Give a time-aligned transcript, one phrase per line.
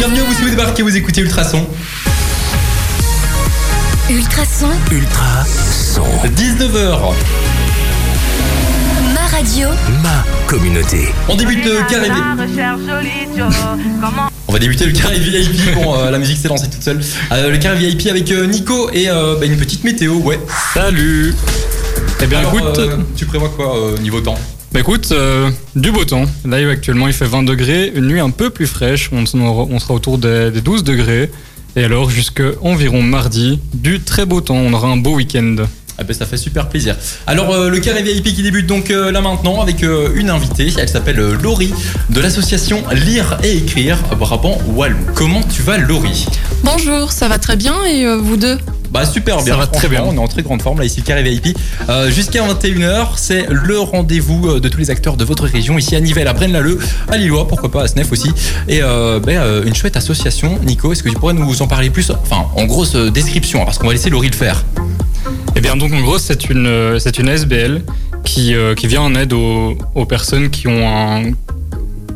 [0.00, 1.68] Bienvenue à vous si vous débarquez, vous écoutez Ultrason.
[4.08, 6.00] Ultrason, Ultra son.
[6.24, 7.12] 19h.
[9.12, 9.68] ma radio,
[10.02, 11.10] Ma communauté.
[11.28, 12.08] On débute le carré
[14.48, 15.74] On va débuter le carré VIP.
[15.74, 17.02] Bon, euh, la musique s'est lancée toute seule.
[17.32, 20.40] Euh, le carré VIP avec euh, Nico et euh, bah, une petite météo, ouais.
[20.72, 21.34] Salut
[22.22, 24.38] Eh bien Alors, écoute, euh, tu prévois quoi euh, niveau temps?
[24.72, 26.26] Bah, écoute euh, du beau temps.
[26.44, 30.18] Là actuellement il fait 20 degrés, une nuit un peu plus fraîche, on, sera autour
[30.18, 31.30] des, des 12 degrés.
[31.76, 35.56] Et alors jusque environ mardi, du très beau temps, on aura un beau week-end.
[36.00, 36.96] Ah ben ça fait super plaisir.
[37.26, 40.72] Alors euh, le carré VIP qui débute donc euh, là maintenant avec euh, une invitée,
[40.78, 41.74] elle s'appelle euh, Laurie
[42.08, 44.96] de l'association Lire et Écrire Brabant Wallon.
[45.14, 46.24] Comment tu vas Laurie?
[46.64, 48.56] Bonjour, ça va très bien et euh, vous deux?
[48.90, 50.02] Bah super bien, va très bien.
[50.06, 51.56] on est en très grande forme là ici le carré VIP.
[51.90, 56.00] Euh, Jusqu'à 21h, c'est le rendez-vous de tous les acteurs de votre région ici à
[56.00, 56.78] Nivelles, à Braine-l'Alleud,
[57.08, 58.32] à Lillois, pourquoi pas à Snef aussi.
[58.68, 60.58] Et euh, ben, une chouette association.
[60.64, 62.10] Nico, est-ce que tu pourrais nous en parler plus?
[62.10, 64.64] Enfin en grosse description, hein, parce qu'on va laisser Laurie le faire.
[65.56, 67.82] Eh bien donc en gros c'est une, SBL
[68.24, 69.76] qui, euh, qui vient en aide aux,
[70.08, 71.22] personnes qui ont un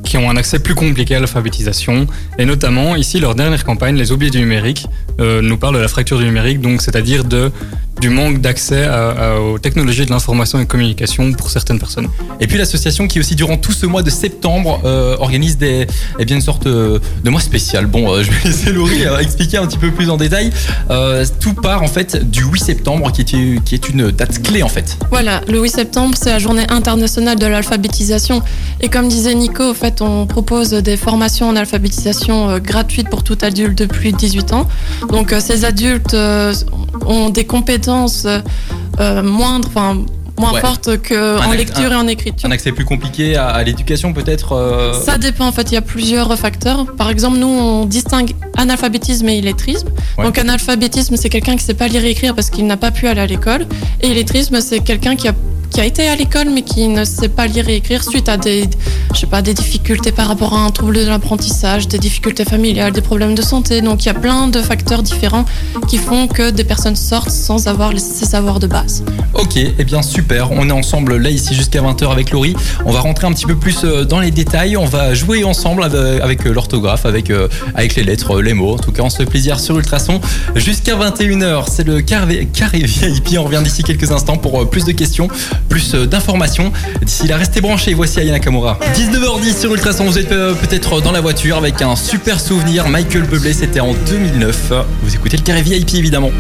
[0.05, 2.07] qui ont un accès plus compliqué à l'alphabétisation.
[2.39, 4.87] Et notamment ici leur dernière campagne les oubliés du numérique
[5.21, 7.51] euh, nous parle de la fracture du numérique donc c'est-à-dire de
[8.05, 8.87] du manque d'accès
[9.41, 12.11] aux technologies de l'information et communication pour certaines personnes.
[12.39, 15.87] Et puis l'association qui aussi durant tout ce mois de septembre euh, organise des,
[16.19, 17.87] eh bien une sorte euh, de mois spécial.
[17.87, 20.51] Bon, euh, je vais laisser Laurie expliquer un petit peu plus en détail.
[21.41, 24.69] Tout part en fait du 8 septembre qui est, qui est une date clé en
[24.69, 24.99] fait.
[25.09, 28.43] Voilà, le 8 septembre, c'est la journée internationale de l'alphabétisation.
[28.83, 33.39] Et comme disait Nico, en fait, on propose des formations en alphabétisation gratuites pour tout
[33.41, 34.69] adulte de plus de 18 ans.
[35.09, 36.15] Donc, ces adultes
[37.07, 37.94] ont des compétences
[38.27, 38.41] euh,
[39.01, 39.99] euh, moindres, enfin,
[40.39, 40.61] moins Ouais.
[40.61, 42.49] fortes Un qu'en lecture et en écriture.
[42.49, 44.53] Un accès plus compliqué à, à l'éducation peut-être.
[44.53, 46.87] euh, Ça dépend en fait, il y a plusieurs facteurs.
[46.97, 49.89] Par exemple, nous on distingue analphabétisme et illettrisme.
[50.19, 50.25] Ouais.
[50.25, 53.07] Donc analphabétisme c'est quelqu'un qui sait pas lire et écrire parce qu'il n'a pas pu
[53.07, 53.67] aller à l'école.
[54.03, 55.35] Et illettrisme c'est quelqu'un qui a
[55.75, 58.37] qui a été à l'école mais qui ne sait pas lire et écrire suite à
[58.37, 58.69] des
[59.13, 62.93] je sais pas des difficultés par rapport à un trouble de l'apprentissage, des difficultés familiales,
[62.93, 63.81] des problèmes de santé.
[63.81, 65.45] Donc il y a plein de facteurs différents
[65.89, 69.05] qui font que des personnes sortent sans avoir ces savoirs de base.
[69.35, 70.51] Ok, eh bien super.
[70.53, 72.55] On est ensemble là ici jusqu'à 20h avec Laurie.
[72.87, 74.77] On va rentrer un petit peu plus euh, dans les détails.
[74.77, 78.55] On va jouer ensemble avec, avec, euh, l'orthographe, avec, euh, avec les lettres, euh, les
[78.55, 78.75] mots.
[78.75, 80.21] En tout cas, on se fait plaisir sur Ultrason.
[80.57, 83.37] Jusqu'à 21h, c'est le carré, carré VIP.
[83.39, 85.29] On revient d'ici quelques instants pour euh, plus de questions,
[85.69, 86.73] plus euh, d'informations.
[87.03, 87.95] D'ici là, restez branchés.
[87.95, 88.79] Voici Ayana Kamura.
[88.95, 90.05] 19h10 sur Ultrason.
[90.05, 92.89] Vous êtes euh, peut-être dans la voiture avec un super souvenir.
[92.89, 94.73] Michael Bublé, c'était en 2009.
[95.03, 96.31] Vous écoutez le carré VIP évidemment.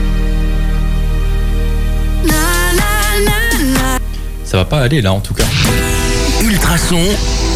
[4.44, 5.44] Ça va pas aller là en tout cas.
[6.42, 7.00] Ultrason.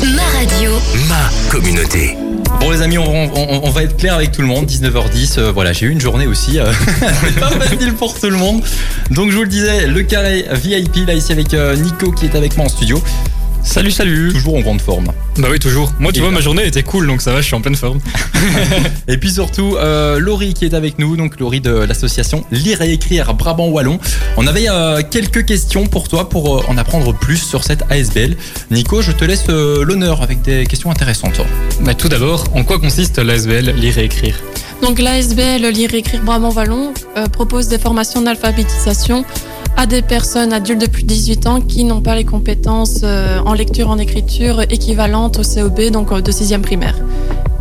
[0.02, 0.72] ma radio,
[1.08, 2.16] Ma communauté.
[2.60, 4.66] Bon les amis, on, va être clair avec tout le monde.
[4.66, 6.58] 19h10, euh, voilà, j'ai eu une journée aussi.
[6.58, 6.72] euh,
[7.24, 8.62] c'est pas facile pour tout le monde.
[9.10, 12.34] Donc je vous le disais, le carré VIP là ici avec euh, Nico qui est
[12.34, 13.00] avec moi en studio.
[13.68, 15.08] Salut salut Toujours en grande forme.
[15.36, 15.92] Bah oui toujours.
[16.00, 16.36] Moi tu Et vois là.
[16.36, 17.98] ma journée était cool donc ça va je suis en pleine forme.
[19.08, 22.92] Et puis surtout, euh, Laurie qui est avec nous, donc Laurie de l'association Lire et
[22.94, 24.00] Écrire Brabant Wallon.
[24.38, 28.36] On avait euh, quelques questions pour toi pour euh, en apprendre plus sur cette ASBL.
[28.70, 31.40] Nico, je te laisse euh, l'honneur avec des questions intéressantes.
[31.82, 34.36] Bah, tout d'abord, en quoi consiste l'ASBL lire et écrire?
[34.82, 39.24] Donc l'ASBL Lire et Écrire Brabant Wallon euh, propose des formations d'alphabétisation
[39.78, 43.38] à des personnes adultes de plus de 18 ans qui n'ont pas les compétences euh,
[43.46, 46.96] en lecture, en écriture équivalentes au COB, donc euh, de 6e primaire.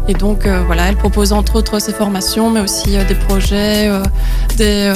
[0.07, 3.91] Et donc euh, voilà, elle propose entre autres ces formations, mais aussi des projets,
[4.57, 4.91] des,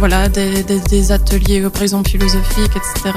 [0.00, 3.14] voilà, des, des- ateliers, par exemple philosophiques, etc.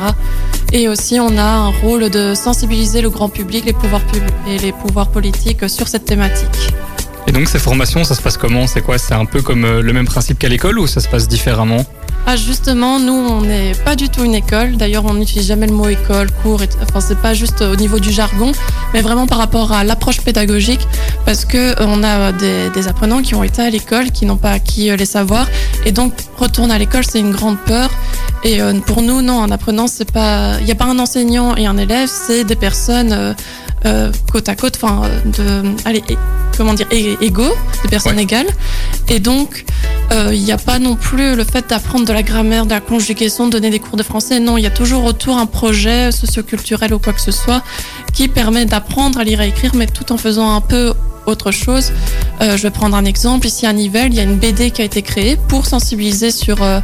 [0.72, 4.60] Et aussi on a un rôle de sensibiliser le grand public, les pouvoirs pub- et
[4.60, 6.74] les pouvoirs politiques sur cette thématique.
[7.28, 8.68] Et donc ces formations, ça se passe comment?
[8.68, 8.98] C'est quoi?
[9.00, 11.86] C'est un peu comme le même principe qu'à l'école ou ça se passe différemment?
[12.28, 14.78] Ah justement, nous on n'est pas du tout une école.
[14.78, 16.62] D'ailleurs, on n'utilise jamais le mot école, cours.
[16.62, 18.52] et- Enfin, c'est pas juste au niveau du jargon,
[18.94, 20.88] mais vraiment par rapport à l'approche pédagogique,
[21.26, 24.38] parce que euh, on a des, des apprenants qui ont été à l'école, qui n'ont
[24.38, 25.48] pas acquis euh, les savoirs,
[25.86, 27.90] et donc retourner à l'école, c'est une grande peur.
[28.44, 31.56] Et euh, pour nous, non, un apprenant, c'est pas, il n'y a pas un enseignant
[31.56, 33.36] et un élève, c'est des personnes.
[34.32, 36.04] côte à côte, enfin, de, allez,
[36.56, 37.54] comment dire, égaux,
[37.84, 38.24] des personnes Ouais.
[38.24, 38.46] égales.
[39.10, 39.66] Et donc,
[40.32, 43.48] il n'y a pas non plus le fait d'apprendre de la grammaire, de la conjugaison,
[43.48, 44.40] de donner des cours de français.
[44.40, 47.64] Non, il y a toujours autour un projet socioculturel ou quoi que ce soit
[48.14, 50.94] qui permet d'apprendre à lire et écrire, mais tout en faisant un peu
[51.28, 51.92] autre chose.
[52.42, 53.46] Euh, je vais prendre un exemple.
[53.46, 56.64] Ici à Nivelles, il y a une BD qui a été créée pour sensibiliser sur
[56.64, 56.80] euh,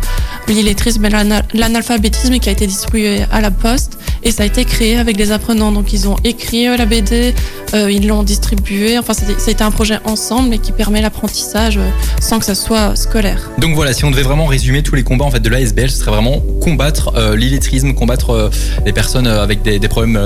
[0.48, 3.98] l'illettrisme et l'ana- l'analphabétisme et qui a été distribuée à la poste.
[4.24, 5.72] et ça a été créé avec les apprenants.
[5.72, 7.34] Donc ils ont écrit euh, la BD,
[7.74, 8.98] ils l'ont distribuée.
[9.00, 11.80] Enfin, c'était- un projet ensemble mais qui permet l'apprentissage
[12.22, 13.50] sans que ça soit scolaire.
[13.58, 15.98] Donc voilà, si on devait vraiment résumer tous les combats en fait de l'ASBL, ce
[15.98, 18.52] serait vraiment combattre l'illettrisme, combattre
[18.86, 20.20] les personnes avec des, problèmes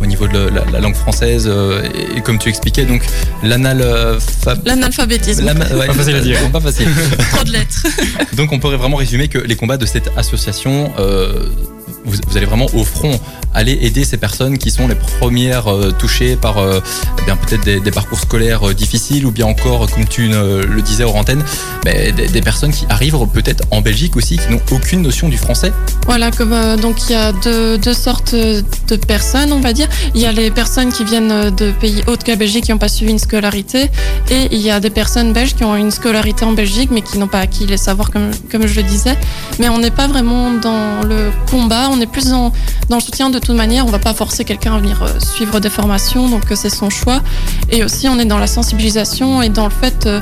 [0.00, 3.02] au niveau de la, la langue française euh, et, et comme tu expliquais donc
[3.42, 4.62] l'analphabétisme.
[4.64, 6.50] L'analphabétisme, Pas facile à dire.
[6.50, 6.88] Pas facile.
[7.32, 7.86] trop de lettres.
[8.36, 11.44] Donc on pourrait vraiment résumer que les combats de cette association, euh,
[12.04, 13.18] vous, allez vraiment au front
[13.54, 16.80] aller aider ces personnes qui sont les premières euh, touchées par euh,
[17.20, 21.04] eh bien peut-être des, parcours scolaires euh, difficiles ou bien encore, comme tu le disais
[21.04, 21.44] hors antenne,
[21.84, 25.72] des, personnes qui arrivent peut-être en Belgique aussi, qui n'ont aucune notion du français.
[26.06, 29.88] Voilà, donc il y a deux, deux sortes de personnes, on va dire.
[30.14, 32.78] Il y a les personnes qui viennent de pays autres que la Belgique qui n'ont
[32.78, 33.90] pas suivi une scolarité,
[34.30, 37.18] et il y a des personnes belges qui ont une scolarité en Belgique mais qui
[37.18, 39.16] n'ont pas acquis les savoirs comme, comme je le disais.
[39.58, 42.52] Mais on n'est pas vraiment dans le combat, on est plus dans,
[42.90, 43.86] le soutien de toute manière.
[43.86, 46.90] On va pas forcer quelqu'un à venir euh, suivre des formations, donc euh, c'est son
[46.90, 47.20] choix.
[47.70, 50.20] Et aussi on est dans la sensibilisation et dans le fait euh,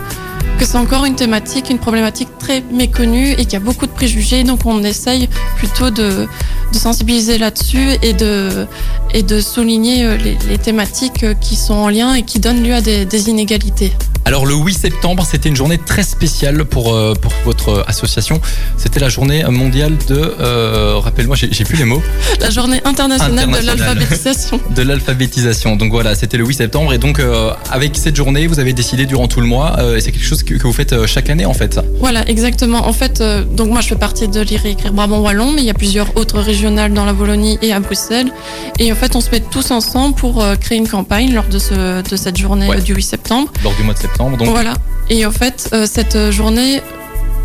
[0.58, 4.44] que c'est encore une thématique, une problématique très méconnue et qu'il a beaucoup de préjugés.
[4.44, 6.26] Donc on essaye plutôt de,
[6.72, 12.74] sensibiliser là-dessus et de, souligner les, thématiques qui sont en lien et qui donnent lieu
[12.74, 13.92] à des inégalités.
[14.30, 18.40] Alors le 8 septembre, c'était une journée très spéciale pour, euh, pour votre association.
[18.76, 20.14] C'était la journée mondiale de...
[20.38, 22.00] euh, Rappelle-moi, j'ai plus les mots.
[22.40, 23.76] La journée internationale, Internationale.
[23.76, 24.60] de l'alphabétisation.
[24.70, 25.74] de l'alphabétisation.
[25.74, 26.92] Donc voilà, c'était le 8 septembre.
[26.92, 30.00] Et donc, euh, avec cette journée, vous avez décidé durant tout le mois, euh, et
[30.00, 31.80] c'est quelque chose que, que vous faites euh, chaque année en fait.
[31.98, 32.86] Voilà, exactement.
[32.86, 35.62] En fait, euh, donc moi je fais partie de lire et écrire Brabant Wallon, mais
[35.62, 38.30] il y a plusieurs autres régionales dans la Wallonie et à Bruxelles.
[38.78, 41.58] Et en fait, on se met tous ensemble pour euh, créer une campagne lors de,
[41.58, 42.76] ce, de cette journée Ouais.
[42.76, 43.52] euh, du 8 septembre.
[43.64, 44.19] Lors du mois de septembre.
[44.46, 44.74] Voilà.
[45.08, 46.82] Et en fait, euh, cette journée,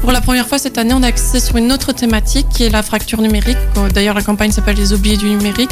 [0.02, 2.70] pour la première fois cette année, on a axé sur une autre thématique qui est
[2.70, 3.58] la fracture numérique.
[3.78, 5.72] Euh, D'ailleurs, la campagne s'appelle Les oubliés du numérique.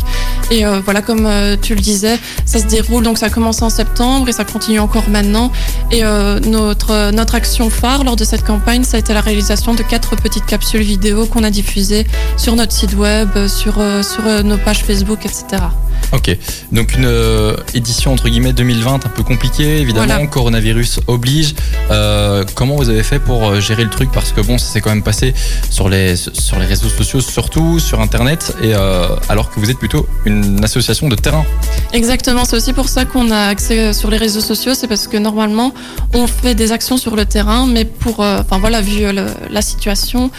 [0.50, 1.30] Et euh, voilà, comme
[1.62, 3.04] tu le disais, ça se déroule.
[3.04, 5.52] Donc, ça a commencé en septembre et ça continue encore maintenant.
[5.92, 9.84] Et notre, notre action phare lors de cette campagne, ça a été la réalisation de
[9.84, 12.08] quatre petites capsules vidéo qu'on a diffusées
[12.38, 15.64] sur notre site web, sur, sur nos pages Facebook, etc.
[16.12, 16.38] ok.
[16.72, 20.06] Donc une euh, édition entre guillemets 2020 un peu compliquée, évidemment.
[20.08, 20.28] Voilà.
[20.28, 21.56] Coronavirus oblige.
[21.92, 24.10] Euh, comment vous avez fait pour euh, gérer le truc?
[24.12, 25.34] Parce que bon, ça s'est quand même passé
[25.70, 29.78] sur les sur les réseaux sociaux, surtout sur Internet, et euh, alors que vous êtes
[29.80, 31.46] plutôt une association de terrain.
[31.94, 35.18] Exactement, c'est aussi pour ça qu'on a accès sur les réseaux sociaux, c'est parce que
[35.18, 35.74] normalement
[36.14, 40.32] on fait des actions sur le terrain, mais pour, enfin voilà, vu le- la situation,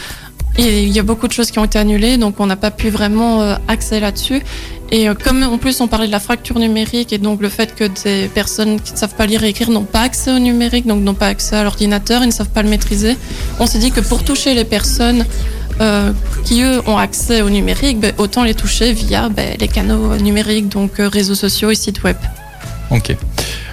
[0.57, 2.89] il y a beaucoup de choses qui ont été annulées, donc on n'a pas pu
[2.89, 4.41] vraiment accès là-dessus.
[4.91, 7.75] Et euh, comme en plus on parlait de la fracture numérique et donc le fait
[7.75, 10.85] que des personnes qui ne savent pas lire et écrire n'ont pas accès au numérique,
[10.85, 13.17] donc n'ont pas accès à l'ordinateur, ils ne savent pas le maîtriser,
[13.59, 15.25] on s'est dit que pour toucher les personnes
[15.81, 16.13] euh,
[16.45, 20.69] qui eux ont accès au numérique, ben, autant les toucher via ben, les canaux numériques,
[20.69, 22.17] donc euh, réseaux sociaux et sites web.
[22.91, 23.15] Ok.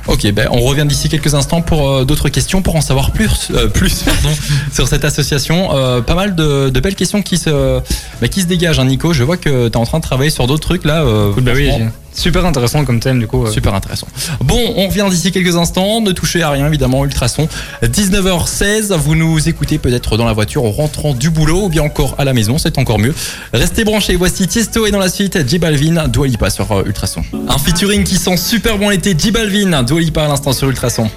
[0.09, 3.49] Ok, ben on revient d'ici quelques instants pour euh, d'autres questions, pour en savoir plus,
[3.55, 4.31] euh, plus pardon,
[4.73, 5.77] sur cette association.
[5.77, 7.81] Euh, pas mal de, de belles questions qui se,
[8.21, 9.13] bah, qui se dégagent, hein, Nico.
[9.13, 11.03] Je vois que tu es en train de travailler sur d'autres trucs là.
[11.03, 11.71] euh, Bah oui,
[12.13, 13.47] super intéressant comme thème du coup.
[13.47, 14.07] Super intéressant.
[14.41, 16.01] Bon, on revient d'ici quelques instants.
[16.01, 17.49] Ne touchez à rien, évidemment, Ultrason.
[17.83, 22.15] 19h16, vous nous écoutez peut-être dans la voiture en rentrant du boulot ou bien encore
[22.19, 23.15] à la maison, c'est encore mieux.
[23.53, 27.23] Restez branchés, voici Tiesto et dans la suite, J Balvin, Dua Lipa sur euh, Ultrason.
[27.49, 31.11] Un featuring qui sent super bon l'été, J Balvin, Dua Lipa à l'instant sur Ultrason.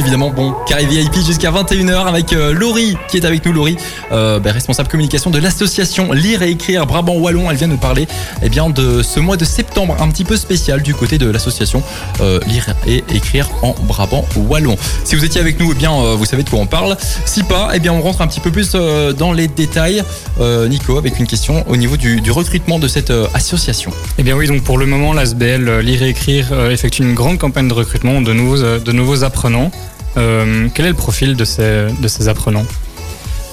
[0.00, 3.76] Évidemment, bon, carré VIP jusqu'à 21h avec euh, Laurie qui est avec nous, Laurie,
[4.12, 7.50] euh, bah, responsable communication de l'association Lire et Écrire Brabant Wallon.
[7.50, 8.08] Elle vient nous parler
[8.42, 11.82] eh bien, de ce mois de septembre un petit peu spécial du côté de l'association
[12.22, 14.78] euh, Lire et Écrire en Brabant Wallon.
[15.04, 16.96] Si vous étiez avec nous, eh bien, vous savez de quoi on parle.
[17.26, 20.02] Si pas, eh bien, on rentre un petit peu plus dans les détails.
[20.40, 23.92] Nico, avec une question au niveau du, du recrutement de cette association.
[24.16, 27.68] Eh bien oui, donc pour le moment, l'ASBL Lire et Écrire effectue une grande campagne
[27.68, 29.70] de recrutement de nouveaux, de nouveaux apprenants.
[30.16, 32.66] Euh, quel est le profil de ces, apprenants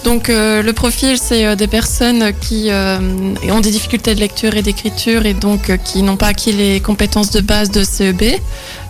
[0.04, 4.62] Donc euh, le profil, c'est euh, des personnes qui ont des difficultés de lecture et
[4.62, 8.40] d'écriture et donc qui n'ont pas acquis les compétences de base de CEB,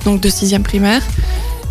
[0.05, 1.01] donc de sixième primaire.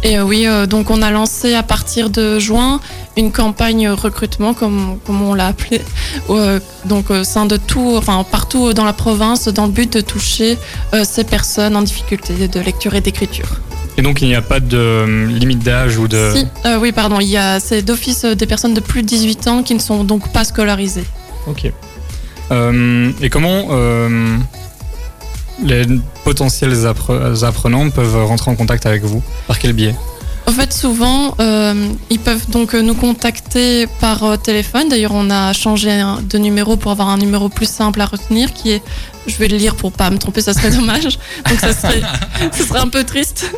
[0.02, 2.80] Et oui, donc on a lancé à partir de juin
[3.16, 5.80] une campagne recrutement, comme, on l'a appelé,
[6.30, 10.02] euh, donc au sein de tout, enfin partout dans la province, dans le but de
[10.02, 10.58] toucher
[11.02, 13.60] ces personnes en difficulté de lecture et d'écriture.
[13.98, 16.32] Et donc il n'y a pas de euh, limite d'âge ou de...
[16.34, 19.06] Si, euh, oui, pardon, il y a c'est d'office euh, des personnes de plus de
[19.06, 21.04] 18 ans qui ne sont donc pas scolarisées.
[21.46, 21.70] Ok.
[22.52, 24.36] Euh, et comment euh,
[25.62, 25.84] les
[26.24, 29.22] potentiels appre- apprenants peuvent rentrer en contact avec vous?
[29.46, 29.94] Par quel biais?
[30.48, 34.88] En fait, souvent, euh, ils peuvent donc nous contacter par euh, téléphone.
[34.88, 38.52] D'ailleurs, on a changé un- de numéro pour avoir un numéro plus simple à retenir,
[38.52, 38.82] qui est,
[39.26, 41.04] je vais le lire pour pas me tromper, ça serait dommage.
[41.48, 42.02] Donc, ça serait,
[42.52, 43.50] ce serait un peu triste.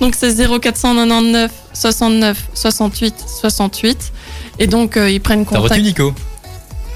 [0.00, 4.12] Donc, c'est 0499 69 68 68.
[4.58, 5.82] Et donc, euh, ils prennent T'as retenu contact.
[5.82, 6.14] Nico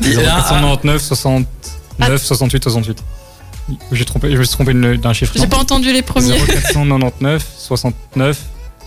[0.02, 2.99] Et là, 499, 69, 68, 68.
[3.93, 5.33] J'ai trompé, je me suis trompé d'un chiffre.
[5.37, 6.38] J'ai pas entendu les premiers.
[6.38, 8.38] 0499, 69,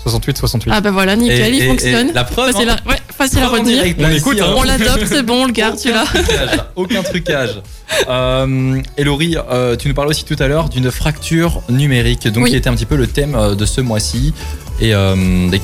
[0.08, 0.72] 68, 68.
[0.74, 2.10] Ah, ben voilà, nickel, et- il et- fonctionne.
[2.10, 2.76] et la preuve, Facile hein.
[2.86, 3.76] à, ouais, facile retenir.
[3.78, 4.54] direct, On écoute, hein.
[4.58, 6.04] On l'adopte, c'est bon, on le garde, celui-là.
[6.06, 7.62] Aucun trucage, aucun trucage.
[8.10, 12.46] Euh, et Laurie, euh, tu nous parlais aussi tout à l'heure d'une fracture numérique, donc
[12.46, 12.50] Oui.
[12.52, 14.34] qui était un petit peu le thème euh, de ce mois-ci.
[14.82, 15.16] Et, euh,
[15.52, 15.62] et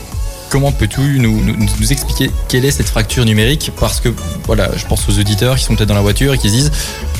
[0.53, 4.09] comment peux-tu nous, expliquer quelle est cette fracture numérique Parce que
[4.45, 6.71] voilà, je pense aux auditeurs qui sont peut-être dans la voiture et qui se disent,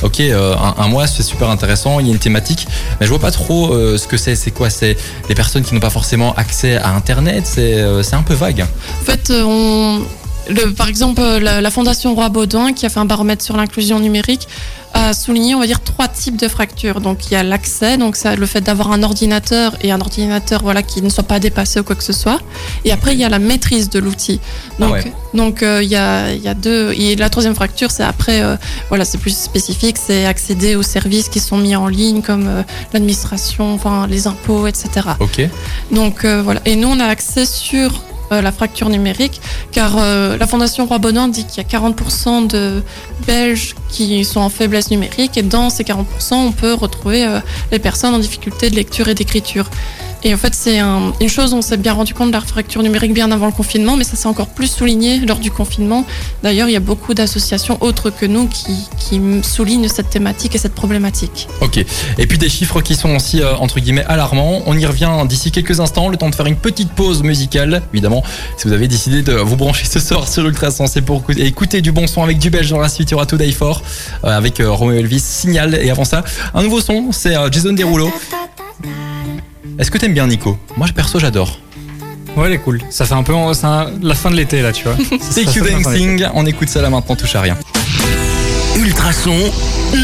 [0.04, 2.68] ok, euh, un, mois c'est super intéressant, il y a une thématique,
[3.00, 4.36] mais je vois pas trop euh, ce que c'est.
[4.36, 7.42] C'est quoi C'est des personnes qui n'ont pas forcément accès à Internet.
[7.44, 8.64] C'est euh, un peu vague.
[9.00, 10.02] En fait, on,
[10.48, 13.56] le, par exemple, euh, la, la Fondation Roi Baudouin, qui a fait un baromètre sur
[13.56, 14.48] l'inclusion numérique,
[14.96, 17.00] a souligné, on va dire, trois types de fractures.
[17.00, 20.62] Donc, il y a l'accès, donc ça, le fait d'avoir un ordinateur et un ordinateur,
[20.62, 22.38] voilà, qui ne soit pas dépassé ou quoi que ce soit.
[22.84, 24.38] Et après, il y a la maîtrise de l'outil.
[24.78, 25.12] Donc, Ah ouais.
[25.34, 26.92] donc, euh, il y a, il y a deux.
[26.92, 28.56] Et la troisième fracture, c'est après, euh,
[28.88, 32.62] voilà, c'est plus spécifique, c'est accéder aux services qui sont mis en ligne, comme euh,
[32.92, 35.08] l'administration, enfin, les impôts, etc.
[35.18, 35.48] Ok.
[35.90, 36.60] Donc voilà.
[36.66, 38.00] Et nous, on a accès sur
[38.30, 39.40] la fracture numérique,
[39.72, 42.82] car euh, la Fondation Roi Baudouin dit qu'il y a 40% de
[43.26, 46.04] Belges qui sont en faiblesse numérique, et dans ces 40%,
[46.34, 47.40] on peut retrouver euh,
[47.72, 49.68] les personnes en difficulté de lecture et d'écriture.
[50.26, 52.82] Et en fait, c'est un- une chose, on s'est bien rendu compte de la fracture
[52.82, 56.06] numérique bien avant le confinement, mais ça s'est encore plus souligné lors du confinement.
[56.42, 60.58] D'ailleurs, il y a beaucoup d'associations autres que nous qui, qui soulignent cette thématique et
[60.58, 61.46] cette problématique.
[61.60, 61.84] Ok.
[62.16, 64.62] Et puis des chiffres qui sont aussi euh, entre guillemets alarmants.
[64.66, 66.08] On y revient d'ici quelques instants.
[66.08, 68.22] Le temps de faire une petite pause musicale, évidemment.
[68.56, 71.92] Si vous avez décidé de vous brancher ce soir sur Ultrason, c'est pour écouter- du
[71.92, 73.10] bon son avec du belge dans la suite.
[73.10, 73.82] Il y aura Today For
[74.24, 75.74] euh, avec euh, Romeo Elvis, Signal.
[75.82, 78.10] Et avant ça, un nouveau son, c'est euh, Jason Derulo.
[79.78, 81.58] Est-ce que t'aimes bien Nico Moi, perso, j'adore.
[82.36, 82.80] Ouais, elle est cool.
[82.90, 83.34] Ça fait un peu
[83.68, 84.96] un- la fin de l'été là, tu vois.
[85.20, 85.64] Ça You.
[85.64, 86.26] Dancing.
[86.34, 87.56] On écoute ça là maintenant, touche à rien.
[88.76, 89.36] Ultrason,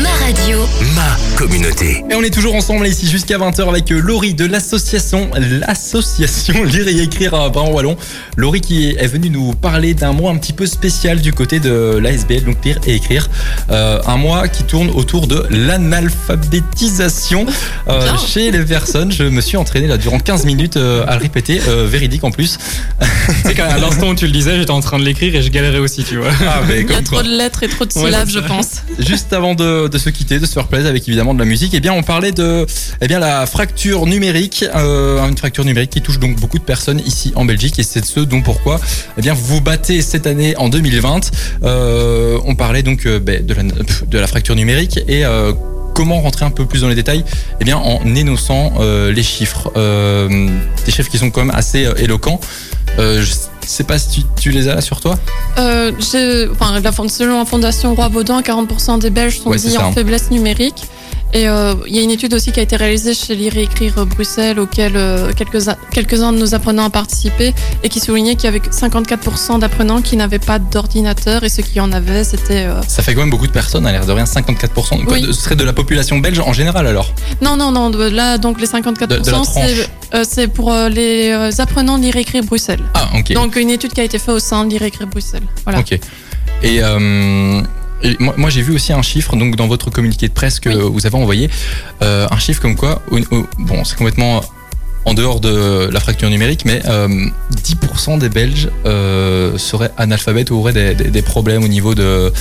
[0.02, 0.58] Ma radio.
[0.94, 2.04] ma communauté.
[2.08, 6.86] Et on est toujours ensemble ici jusqu'à 20h avec euh, Laurie de l'association l'association Lire
[6.86, 7.96] et écrire à Brin Wallon.
[8.36, 11.98] Laurie qui est venue nous parler d'un mois un petit peu spécial du côté de
[12.00, 13.28] l'ASBL, donc lire et écrire.
[13.70, 17.46] Euh, un mois qui tourne autour de l'analphabétisation
[17.88, 19.10] euh, chez les personnes.
[19.10, 22.30] Je me suis entraîné là durant 15 minutes euh, à le répéter, euh, véridique en
[22.30, 22.58] plus.
[23.00, 25.50] Tu sais qu'à l'instant où tu le disais, j'étais en train de l'écrire et je
[25.50, 26.30] galérais aussi, tu vois.
[26.46, 27.22] Ah, mais Il y a trop quoi.
[27.24, 28.46] de lettres et trop de syllabes, c'est je ça.
[28.98, 31.80] Juste avant de, se quitter, de se faire plaisir avec évidemment de la musique, eh
[31.80, 32.66] bien on parlait de
[33.00, 37.00] eh bien la fracture numérique, euh, une fracture numérique qui touche donc beaucoup de personnes
[37.00, 38.80] ici en Belgique et c'est ce dont pourquoi
[39.16, 41.30] eh bien vous battez cette année en 2020.
[41.62, 45.24] Euh, on parlait donc euh, ben, de, la, fracture numérique et
[45.92, 47.24] Comment rentrer un peu plus dans les détails
[47.60, 52.40] Eh bien, en énonçant les chiffres, des chiffres qui sont quand même assez éloquents.
[53.70, 55.18] Sais pas si tu, tu les as là sur toi.
[55.58, 55.92] Euh,
[56.52, 59.92] enfin, la, selon la Fondation Roi Baudouin, 40% des Belges sont Ouais, dits en hein.
[59.92, 60.84] faiblesse numérique.
[61.32, 63.62] Et euh, il y a une étude aussi qui a été réalisée chez Lire et
[63.62, 68.46] Écrire Bruxelles, auquel euh, quelques- quelques-uns de nos apprenants ont participé, et qui soulignait qu'il
[68.46, 72.66] y avait 54% d'apprenants qui n'avaient pas d'ordinateur, et ceux qui en avaient, c'était...
[72.66, 74.98] euh, Ça fait quand même beaucoup de personnes, à l'air de rien, 54%.
[74.98, 75.24] Donc, Oui.
[75.26, 78.60] Ce serait de la population belge en général alors Non, non, non, de- là, donc
[78.60, 79.46] les 54%, De- de la tranche.
[79.54, 82.82] c'est euh, c'est pour les apprenants de Lire et Écrire Bruxelles.
[82.94, 83.32] Ah, ok.
[83.34, 85.46] Donc une étude qui a été faite au sein de Lire et Écrire Bruxelles.
[85.64, 85.78] Voilà.
[85.78, 85.92] Ok.
[86.62, 86.80] Et,
[88.02, 90.68] et moi, moi, j'ai vu aussi un chiffre donc dans votre communiqué de presse que
[90.70, 90.90] Oui.
[90.92, 91.50] vous avez envoyé,
[92.02, 93.02] euh, un chiffre comme quoi,
[93.58, 94.40] bon, c'est complètement
[95.06, 97.08] en dehors de la fracture numérique, mais euh,
[97.64, 102.32] 10% des Belges euh, seraient analphabètes ou auraient des, des- des problèmes au niveau de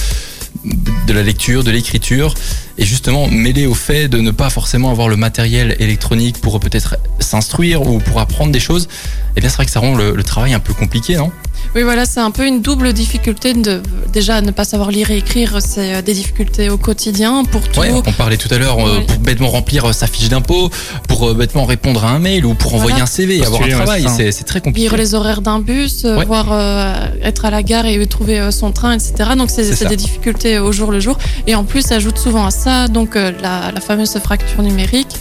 [1.08, 2.34] de la lecture, de l'écriture,
[2.80, 6.98] et justement mêlé au fait de ne pas forcément avoir le matériel électronique pour peut-être
[7.20, 8.88] s'instruire ou pour apprendre des choses,
[9.36, 11.32] eh bien c'est vrai que ça rend le, le travail un peu compliqué, non?
[11.76, 13.84] Oui, voilà, c'est un peu une double difficulté de
[14.14, 17.82] déjà ne pas savoir lire et écrire, c'est euh, des difficultés au quotidien pour tout.
[17.82, 19.06] Ouais, on parlait tout à l'heure euh, Ouais.
[19.06, 20.70] pour bêtement remplir euh, sa fiche d'impôt,
[21.10, 22.86] pour euh, bêtement répondre à un mail ou pour Voilà.
[22.86, 24.06] envoyer un CV et avoir un Postuler, travail.
[24.16, 24.44] c'est ça.
[24.46, 24.88] Très compliqué.
[24.88, 26.26] lire les horaires d'un bus, Ouais.
[26.26, 26.94] voir euh,
[27.24, 29.14] être à la gare et trouver son train, etc.
[29.38, 29.90] Donc c'est C'est c'est ça.
[29.90, 31.18] des difficultés au jour le jour.
[31.46, 35.14] Et en plus, ajoute souvent à ça donc euh, la, la fameuse fracture numérique.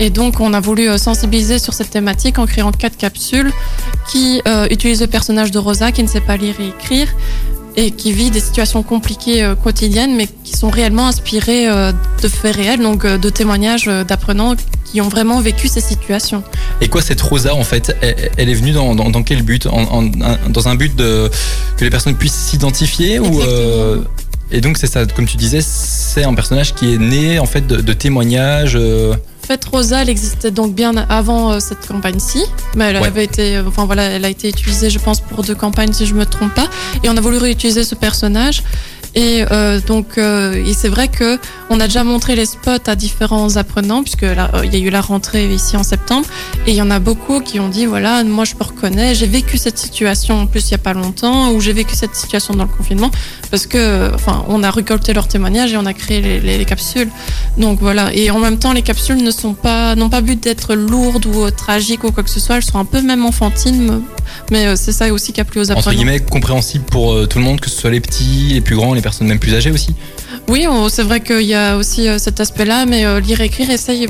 [0.00, 3.50] Et donc on a voulu euh, sensibiliser sur cette thématique en créant quatre capsules
[4.10, 7.08] qui euh, utilisent le personnage de Rosa qui ne sait pas lire et écrire
[7.76, 12.28] et qui vit des situations compliquées euh, quotidiennes, mais qui sont réellement inspirées euh, de
[12.28, 16.42] faits réels, donc de témoignages d'apprenants qui ont vraiment vécu ces situations.
[16.80, 19.66] Et quoi cette Rosa en fait elle, elle est venue dans, dans, dans quel but?
[19.66, 21.28] En, en- un- Dans un but de
[21.76, 23.40] que les personnes puissent s'identifier ou
[24.50, 27.66] et donc c'est ça comme tu disais c'est un personnage qui est né en fait
[27.66, 28.76] de, témoignages.
[28.76, 29.14] euh,
[29.48, 32.42] fait, Rosa, elle existait donc bien avant euh, cette campagne-ci,
[32.76, 33.06] mais elle Ouais.
[33.06, 36.04] avait été, euh, enfin voilà, elle a été utilisée, je pense, pour deux campagnes, si
[36.06, 36.68] je me trompe pas,
[37.02, 38.62] et on a voulu réutiliser ce personnage.
[39.14, 41.38] Et euh, donc, et c'est vrai que
[41.70, 44.22] on a déjà montré les spots à différents apprenants, puisque
[44.64, 46.26] il y a eu la rentrée ici en septembre,
[46.66, 49.26] et il y en a beaucoup qui ont dit voilà, moi je me reconnais, j'ai
[49.26, 52.52] vécu cette situation en plus il y a pas longtemps, ou j'ai vécu cette situation
[52.54, 53.10] dans le confinement,
[53.50, 56.64] parce que, enfin, on a récolté leurs témoignages et on a créé les, les- les
[56.66, 57.08] capsules.
[57.56, 58.14] Donc voilà.
[58.14, 61.44] Et en même temps, les capsules ne sont pas, n'ont pas but d'être lourdes ou
[61.44, 62.56] euh, tragiques ou quoi que ce soit.
[62.56, 64.02] Elles sont un peu même enfantines,
[64.50, 65.96] mais euh, c'est ça aussi qui a plu aux entre apprenants.
[65.96, 68.94] guillemets compréhensible pour euh, tout le monde que ce soit les petits, les plus grands,
[68.94, 69.94] les personnes même plus âgées aussi.
[70.48, 74.08] Oui, c'est vrai qu'il y a aussi cet aspect-là, mais lire et écrire essaye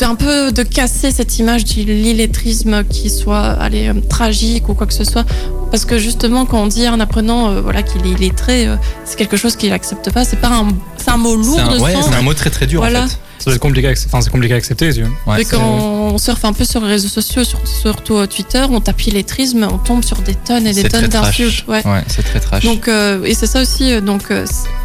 [0.00, 4.94] d'un peu de casser cette image du l'illettrisme qui soit allez, tragique ou quoi que
[4.94, 5.24] ce soit.
[5.70, 8.76] Parce que justement, quand on dit à un apprenant euh, voilà, qu'il est illettré, euh,
[9.04, 10.24] c'est quelque chose qu'il n'accepte pas.
[10.24, 10.68] C'est pas un,
[11.06, 13.04] un mot lourd C'est un, de ouais, un mot très très dur Voilà.
[13.04, 13.18] en fait.
[13.60, 14.92] Compliqué, à, enfin, c'est compliqué à accepter.
[14.92, 15.34] Tu vois.
[15.36, 19.06] Ouais, quand on surfe un peu sur les réseaux sociaux, sur- surtout Twitter, on tape
[19.06, 21.64] illettrisme, on tombe sur des tonnes et des tonnes d'insultes.
[21.68, 21.86] Ouais.
[21.86, 22.64] Ouais, c'est très trash.
[22.64, 24.44] Donc, euh, et c'est ça aussi, euh, donc euh,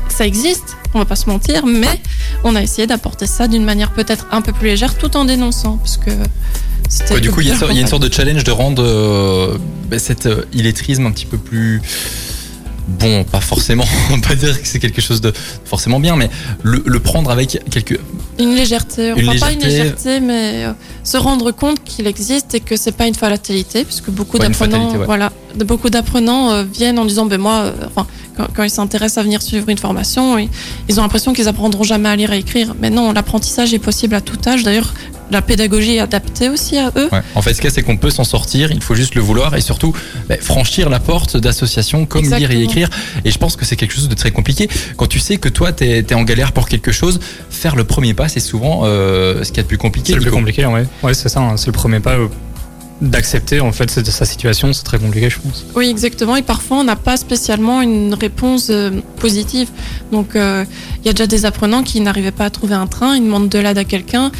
[0.09, 2.01] ça existe, on va pas se mentir, mais
[2.43, 5.77] on a essayé d'apporter ça d'une manière peut-être un peu plus légère tout en dénonçant,
[5.77, 6.11] parce que
[7.19, 7.89] du coup, il y, a une sorte- il y a une Ouais.
[7.89, 9.57] sorte de challenge de rendre euh,
[9.89, 11.81] bah, cet euh, illettrisme un petit peu plus.
[12.87, 15.33] Bon, pas forcément, on va pas dire que c'est quelque chose de
[15.65, 16.29] forcément bien, mais
[16.63, 17.99] le, le prendre avec quelques.
[18.39, 20.09] Une légèreté, Une enfin pas une légèreté.
[20.09, 20.73] légèreté, mais euh,
[21.03, 24.95] se rendre compte qu'il existe et que c'est pas une fatalité, puisque beaucoup une d'apprenants,
[24.97, 25.05] ouais.
[25.05, 25.31] voilà,
[25.63, 29.23] beaucoup d'apprenants euh, viennent en disant, ben moi, euh, enfin, quand, quand ils s'intéressent à
[29.23, 30.49] venir suivre une formation, ils,
[30.89, 32.75] ils ont l'impression qu'ils apprendront jamais à lire et écrire.
[32.81, 34.63] Mais non, l'apprentissage est possible à tout âge.
[34.63, 34.93] D'ailleurs,
[35.31, 37.09] la pédagogie est adaptée aussi à eux.
[37.11, 37.21] Ouais.
[37.33, 39.21] En fait, ce qu'il y a, c'est qu'on peut s'en sortir, il faut juste le
[39.21, 39.91] vouloir et surtout
[40.29, 42.89] bah, franchir la porte d'associations comme lire et écrire.
[43.23, 44.69] Et je pense que c'est quelque chose de très compliqué.
[44.97, 47.19] Quand tu sais que toi, t'es es en galère pour quelque chose,
[47.49, 50.13] faire le premier pas, c'est souvent euh, ce qu'il y a de plus compliqué.
[50.13, 50.85] C'est le plus compliqué, ouais.
[51.01, 51.39] Ouais, c'est ça.
[51.39, 52.27] hein, c'est le premier pas euh,
[53.01, 54.71] d'accepter en fait sa situation.
[54.73, 55.65] C'est très compliqué, je pense.
[55.75, 56.35] Oui, exactement.
[56.35, 59.69] Et parfois, on n'a pas spécialement une réponse euh, positive.
[60.11, 60.65] Donc, euh,
[61.01, 63.49] il y a déjà des apprenants qui n'arrivaient pas à trouver un train, ils demandent
[63.49, 64.31] de l'aide à quelqu'un.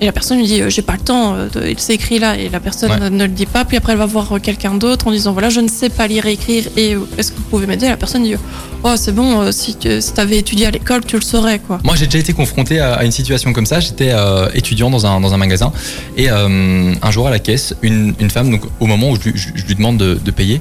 [0.00, 2.36] Et la personne lui dit euh, j'ai pas le temps, euh, il s'est écrit là
[2.36, 3.10] et la personne Ouais.
[3.10, 3.64] ne, le dit pas.
[3.64, 6.06] Puis après elle va voir euh, quelqu'un d'autre en disant voilà je ne sais pas
[6.08, 7.88] lire et écrire et est-ce que vous pouvez m'aider?
[7.88, 8.34] La personne dit
[8.82, 11.78] oh c'est bon si tu si avais étudié à l'école tu le saurais quoi.
[11.84, 13.78] Moi, j'ai déjà été confronté à, une situation comme ça.
[13.80, 15.72] J'étais euh, étudiant dans un, dans un magasin
[16.16, 19.30] et euh, un jour à la caisse, une, une femme, donc au moment où je,
[19.30, 20.60] lui- je- je lui demande de, de payer,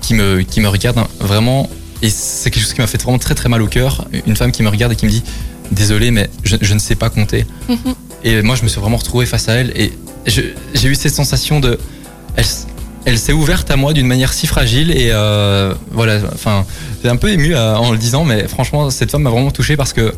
[0.00, 1.70] qui me, qui me regarde vraiment,
[2.02, 4.06] et c'est quelque chose qui m'a fait vraiment très très mal au cœur.
[4.26, 5.22] Une femme qui me regarde et qui me dit
[5.70, 7.46] Désolé, mais je, je ne sais pas compter.
[8.24, 9.92] Et moi, je me suis vraiment retrouvé face à elle et
[10.26, 11.78] j'ai eu cette sensation de.
[13.04, 16.64] Elle, s'est ouverte à moi d'une manière si fragile et euh, voilà, enfin,
[17.02, 19.76] j'ai un peu ému euh, en le disant, mais franchement, cette femme m'a vraiment touché
[19.76, 20.14] parce que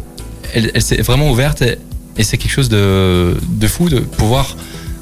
[0.53, 1.79] elle, elle s'est vraiment ouverte et,
[2.19, 4.55] et c'est quelque chose de, de fou de pouvoir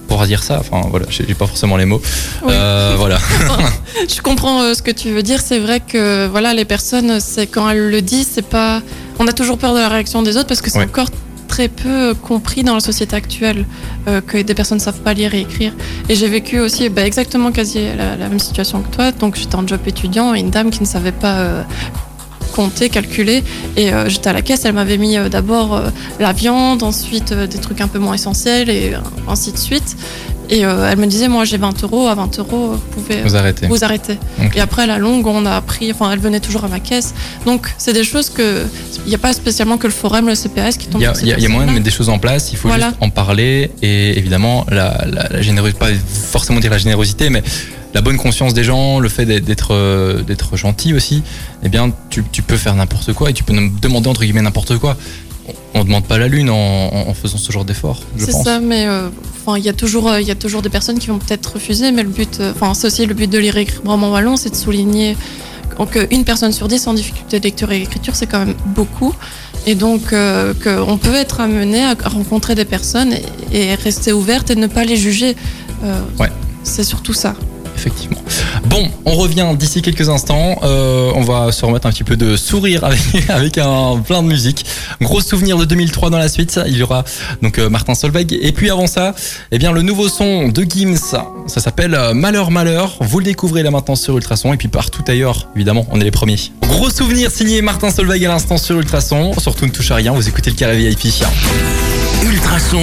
[0.07, 0.61] pouvoir dire ça.
[0.61, 2.01] Enfin voilà, j'ai j'ai pas forcément les mots.
[2.45, 2.53] Oui.
[2.55, 3.19] Euh, voilà.
[4.09, 5.41] Je comprends euh, ce que tu veux dire.
[5.45, 8.81] C'est vrai que voilà, les personnes, c'est quand elles le disent, c'est pas.
[9.19, 10.85] On a toujours peur de la réaction des autres parce que c'est Ouais.
[10.85, 11.09] encore
[11.53, 13.67] très peu compris dans la société actuelle
[14.09, 15.75] euh, que des personnes ne savent pas lire et écrire.
[16.09, 19.13] Et j'ai vécu aussi bah, exactement quasi la, même situation que toi.
[19.13, 21.37] Donc j'étais en job étudiant et une dame qui ne savait pas.
[21.41, 21.63] euh,
[22.55, 23.43] compter, calculer
[23.79, 25.81] et euh, j'étais à la caisse, elle m'avait mis d'abord
[26.21, 28.93] la viande, ensuite des trucs un peu moins essentiels et
[29.27, 29.97] ainsi de suite
[30.51, 33.37] et euh, elle me disait moi j'ai 20 euros, à 20 euros vous pouvez Vous
[33.37, 33.67] arrêtez.
[33.67, 34.19] vous arrêtez.
[34.45, 34.57] Ok.
[34.57, 37.15] Et après, à la longue, on a appris, enfin, elle venait toujours à ma caisse.
[37.47, 38.65] Donc, c'est des choses que,
[39.05, 41.13] il n'y a pas spécialement que le forum, le CPS qui tombe Il y a,
[41.23, 42.89] y a- il y a moyen de mettre des choses en place, il faut Voilà.
[42.89, 45.91] juste en parler et évidemment la, la, la générosité, pas
[46.31, 47.43] forcément dire la générosité, mais
[47.95, 51.23] la bonne conscience des gens, le fait d'être- d'être euh, gentil aussi,
[51.63, 54.79] eh bien tu, tu peux faire n'importe quoi et tu peux demander entre guillemets n'importe
[54.79, 54.97] quoi.
[55.75, 58.87] On ne demande pas la lune en, faisant ce genre d'effort, je C'est ça, mais
[58.87, 59.09] euh,
[59.45, 61.55] enfin, il y a toujours, euh, il y a toujours des personnes qui vont peut-être
[61.55, 64.13] refuser, mais le but, euh, enfin, c'est aussi le but de lire et écrire Brabant
[64.13, 65.17] Wallon, c'est de souligner
[65.91, 69.15] qu'une personne sur dix en difficulté de lecture et écriture, c'est quand même beaucoup.
[69.67, 73.13] Et donc, euh, qu'on peut être amené à rencontrer des personnes
[73.53, 75.37] et, et rester ouverte et ne pas les juger.
[75.85, 76.31] Euh, Ouais.
[76.65, 77.35] C'est surtout ça.
[77.83, 78.23] Effectivement.
[78.67, 80.57] Bon, on revient d'ici quelques instants.
[80.63, 84.29] Euh, on va se remettre un petit peu de sourire avec, avec un plein de
[84.29, 84.65] musique.
[85.01, 86.61] Gros souvenir de 2003 dans la suite.
[86.69, 87.03] Il y aura
[87.43, 88.39] donc euh, Martin Solveig.
[88.41, 89.17] Et puis avant ça,
[89.51, 90.95] eh bien le nouveau son de Gims.
[91.49, 92.99] Ça s'appelle euh, Malheur Malheur.
[93.01, 95.49] Vous le découvrez là maintenant sur Ultrason et puis partout ailleurs.
[95.57, 96.39] Évidemment, on est les premiers.
[96.63, 99.33] Gros souvenir signé Martin Solveig à l'instant sur Ultrason.
[99.39, 101.13] Surtout ne touche à rien, vous écoutez le carré VIP.
[102.25, 102.79] Ultrason,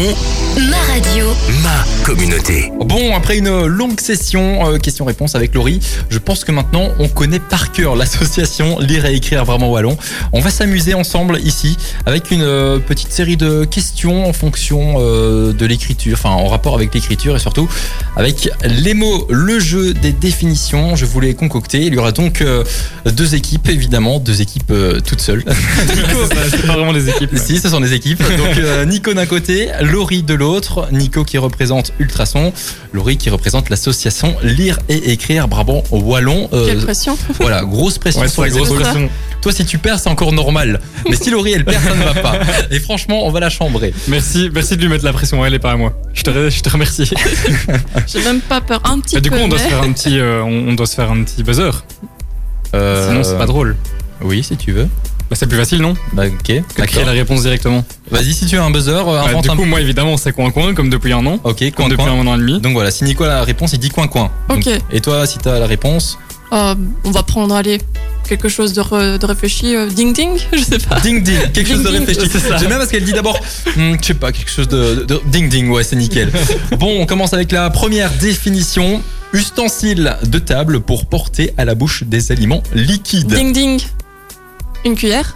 [0.70, 1.28] Ma radio.
[1.64, 2.72] ma communauté.
[2.86, 7.40] Bon, après une longue session euh, questions-réponses avec Laurie, je pense que maintenant on connaît
[7.40, 9.96] par cœur l'association Lire et écrire vraiment wallon.
[10.34, 15.54] On va s'amuser ensemble ici avec une euh, petite série de questions en fonction euh,
[15.54, 17.70] de l'écriture, enfin en rapport avec l'écriture et surtout
[18.16, 20.96] avec les mots, le jeu des définitions.
[20.96, 21.86] Je voulais concocter.
[21.86, 22.64] Il y aura donc euh,
[23.06, 24.74] deux équipes, évidemment, deux équipes
[25.08, 25.44] toutes seules.
[25.88, 26.02] C'est
[26.36, 27.30] pas- c'est pas vraiment des équipes.
[27.34, 28.22] mais- Si, ce sont des équipes.
[28.38, 30.88] Donc Nico d'un côté, Laurie de l'autre.
[30.92, 32.52] Nico qui représente Ultrason,
[32.94, 36.48] Laurie qui représente l'association Lire et Écrire Brabant Wallon.
[36.54, 37.18] Euh, Quelle pression.
[37.40, 39.10] voilà, grosse pression Ouais, sur les la grosse pression.
[39.42, 40.80] Toi, si tu perds, c'est encore normal.
[41.10, 42.34] Mais si Laurie, elle perd, ça ne va pas.
[42.72, 43.94] Et franchement, on va la chambrer.
[44.08, 45.94] Merci, merci de lui mettre la pression, elle et pas à moi.
[46.14, 47.10] Je te, je te remercie.
[48.08, 48.82] J'ai même pas peur.
[48.84, 49.38] Un petit Et du peu.
[49.38, 51.44] coup, on doit se faire un petit, euh, on, on doit se faire un petit
[51.44, 51.72] buzzer.
[52.76, 53.76] Euh, Sinon, c'est pas drôle.
[54.22, 54.88] Oui, si tu veux.
[55.30, 56.34] Bah, c'est plus facile, non Bah, ok.
[56.44, 57.06] Que de créer D'accord.
[57.06, 57.84] la réponse directement.
[58.10, 60.32] Vas-y, si tu as un buzzer, euh, Bah, invente du un coup, moi, évidemment, c'est
[60.32, 62.14] coin coin, comme depuis un an, Ok, comme depuis coin.
[62.20, 62.60] un an et demi.
[62.60, 64.32] Donc voilà, si Nico a la réponse, il dit coin coin.
[64.50, 64.74] Donc, Ok.
[64.92, 66.18] et toi, si tu as la réponse,
[66.52, 67.80] Euh, on va prendre, allez,
[68.28, 69.76] quelque chose de, re- de réfléchi.
[69.76, 71.00] euh, ding ding, je sais pas.
[71.00, 72.28] Ding ding, quelque chose de Ding, ding, réfléchi.
[72.32, 72.58] c'est ça.
[72.58, 73.38] J'aime bien parce qu'elle dit d'abord,
[73.78, 76.32] hmm, je sais pas, quelque chose de, de- de- ding ding, ouais, c'est nickel.
[76.80, 79.04] bon, on commence avec la première définition.
[79.32, 83.28] Ustensile de table pour porter à la bouche des aliments liquides.
[83.32, 83.80] Ding ding.
[84.86, 85.36] Une cuillère.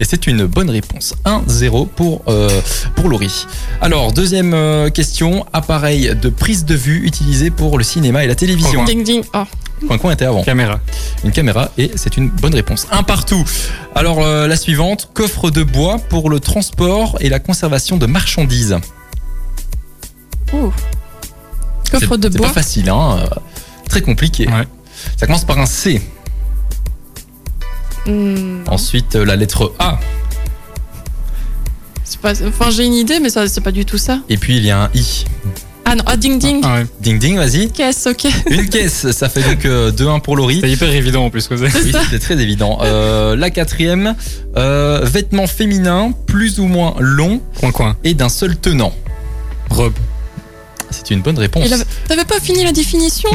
[0.00, 1.14] Et c'est une bonne réponse.
[1.24, 2.48] 1-0 pour, euh,
[2.96, 3.46] pour Laurie.
[3.80, 5.46] Alors, deuxième euh, question.
[5.52, 8.84] Appareil de prise de vue utilisé pour le cinéma et la télévision.
[8.84, 9.22] Ding ding.
[9.34, 9.44] Oh.
[9.86, 10.42] Coin coin était avant.
[10.44, 10.80] Caméra.
[11.24, 12.86] Une caméra et c'est une bonne réponse.
[12.92, 13.44] Un partout.
[13.94, 18.76] Alors euh, la suivante, coffre de bois pour le transport et la conservation de marchandises.
[20.52, 20.72] Ouh.
[21.84, 22.46] C'est Coffre de c'est bois.
[22.48, 23.24] pas facile, hein.
[23.88, 24.46] Très compliqué.
[24.46, 24.66] Ouais.
[25.16, 26.00] Ça commence par un C.
[28.06, 29.98] Hmm, Ensuite euh, la lettre A.
[32.04, 34.18] c'est pas- Enfin, j'ai une idée, mais ça, c'est pas du tout ça.
[34.28, 35.24] Et puis il y a un I.
[35.84, 36.60] Ah non, ah, ding ding.
[36.64, 36.86] Ah ouais.
[37.00, 37.70] Ding ding, vas-y.
[37.70, 38.26] Caisse, ok.
[38.50, 39.10] Une caisse.
[39.10, 40.58] Ça fait donc euh, 2-1 pour Laurie.
[40.60, 41.48] C'est hyper évident en plus.
[41.48, 42.78] quoi, c'est- Oui, c'était très évident.
[42.82, 44.14] Euh, la quatrième,
[44.56, 47.96] euh, vêtements féminins plus ou moins longs Coin coin.
[48.04, 48.92] et d'un seul tenant.
[49.70, 49.94] Robe.
[50.92, 51.68] C'est une bonne réponse.
[52.06, 53.28] T'avais pas fini la définition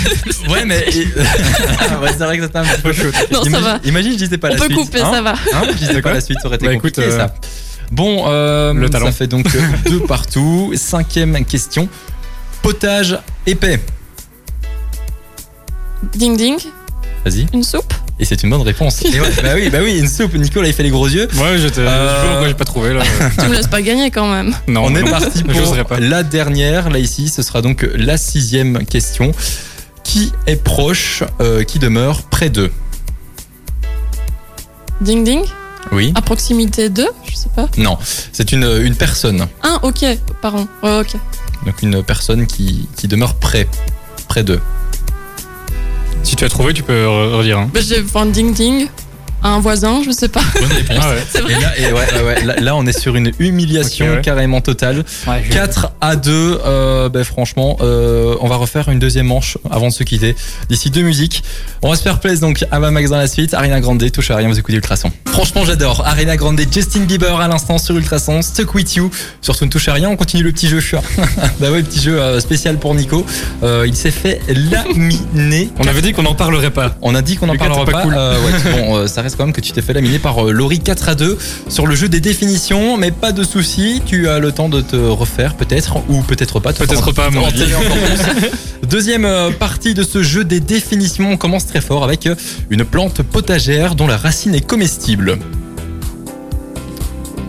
[0.48, 0.84] Ouais, mais.
[0.86, 3.10] ouais, c'est vrai que c'était un peu chaud.
[3.32, 3.80] Non, ça imagine, va.
[3.84, 4.76] imagine, je disais pas On la peut suite.
[4.78, 5.32] couper, hein ça va.
[5.32, 7.34] Hein, je disais pas la suite, ça aurait été Bah, compliqué écoute, euh, ça.
[7.92, 9.06] Bon, euh, le talent.
[9.06, 10.72] ça fait donc euh, deux partout.
[10.76, 11.88] Cinquième question.
[12.62, 13.80] Potage épais.
[16.14, 16.58] Ding ding.
[17.24, 17.46] Vas-y.
[17.52, 19.02] Une soupe Et c'est une bonne réponse.
[19.04, 20.34] Et ouais, bah oui, bah oui, une soupe.
[20.34, 21.28] Nicolas, il fait les gros yeux.
[21.36, 21.80] Ouais, j'étais.
[21.80, 23.02] Euh, Je j'ai pas trouvé là.
[23.40, 24.54] Tu me laisses pas gagner quand même.
[24.68, 25.98] Non, On est parti pour pas.
[25.98, 26.90] la dernière.
[26.90, 29.32] Là, ici, ce sera donc la sixième question.
[30.04, 32.70] Qui est proche, euh, qui demeure près d'eux?
[35.00, 35.42] Ding ding?
[35.92, 36.12] Oui.
[36.14, 37.68] À proximité de Je sais pas.
[37.78, 37.98] Non,
[38.32, 39.46] c'est une, une personne.
[39.62, 40.04] Ah, ok.
[40.40, 40.68] Pardon.
[40.82, 41.16] Ouais, ok.
[41.66, 43.66] Donc une personne qui, qui demeure près,
[44.28, 44.60] près d'eux.
[46.24, 47.58] Si tu as trouvé, tu peux re- redire.
[47.58, 47.70] Hein.
[47.72, 48.88] Bah, j'ai ding ding.
[49.44, 50.40] À un voisin, je sais pas.
[50.58, 50.96] Bonne réponse.
[51.00, 51.22] Ah ouais.
[51.28, 51.52] C'est vrai.
[51.52, 55.04] Et là, et ouais, ouais, ouais, là, là, on est sur une humiliation carrément totale.
[55.50, 59.92] 4 à 2, euh, ben, franchement, euh, on va refaire une deuxième manche avant de
[59.92, 60.34] se quitter.
[60.70, 61.44] D'ici deux musiques.
[61.82, 63.52] On va se faire plaisir donc à Max dans la suite.
[63.52, 65.12] Arena Grande, touche à rien, vous écoutez Ultrason.
[65.26, 66.06] Franchement, j'adore.
[66.06, 68.40] Arena Grande, Justin Bieber à l'instant sur Ultrason.
[68.40, 69.10] Stuck with you.
[69.42, 70.80] Surtout ne touche à rien, on continue le petit jeu.
[71.60, 73.24] bah ouais, petit jeu euh, spécial pour Nico.
[73.62, 75.70] Euh, il s'est fait laminer.
[75.78, 76.96] On avait dit qu'on n'en parlerait pas.
[77.02, 77.98] On a dit qu'on en Lucas, parlera t'es pas.
[77.98, 78.14] pas cool.
[78.16, 80.52] Euh, ouais, bon, euh, ça reste quand même que tu t'es fait laminer par euh,
[80.52, 84.38] Laurie 4 à 2 sur le jeu des définitions, mais pas de souci, tu as
[84.38, 86.72] le temps de te refaire peut-être ou peut-être pas.
[86.72, 87.64] Peut-être pas, mon avis.
[88.88, 92.34] Deuxième euh, partie de ce jeu des définitions, on commence très fort avec euh,
[92.70, 95.38] une plante potagère dont la racine est comestible.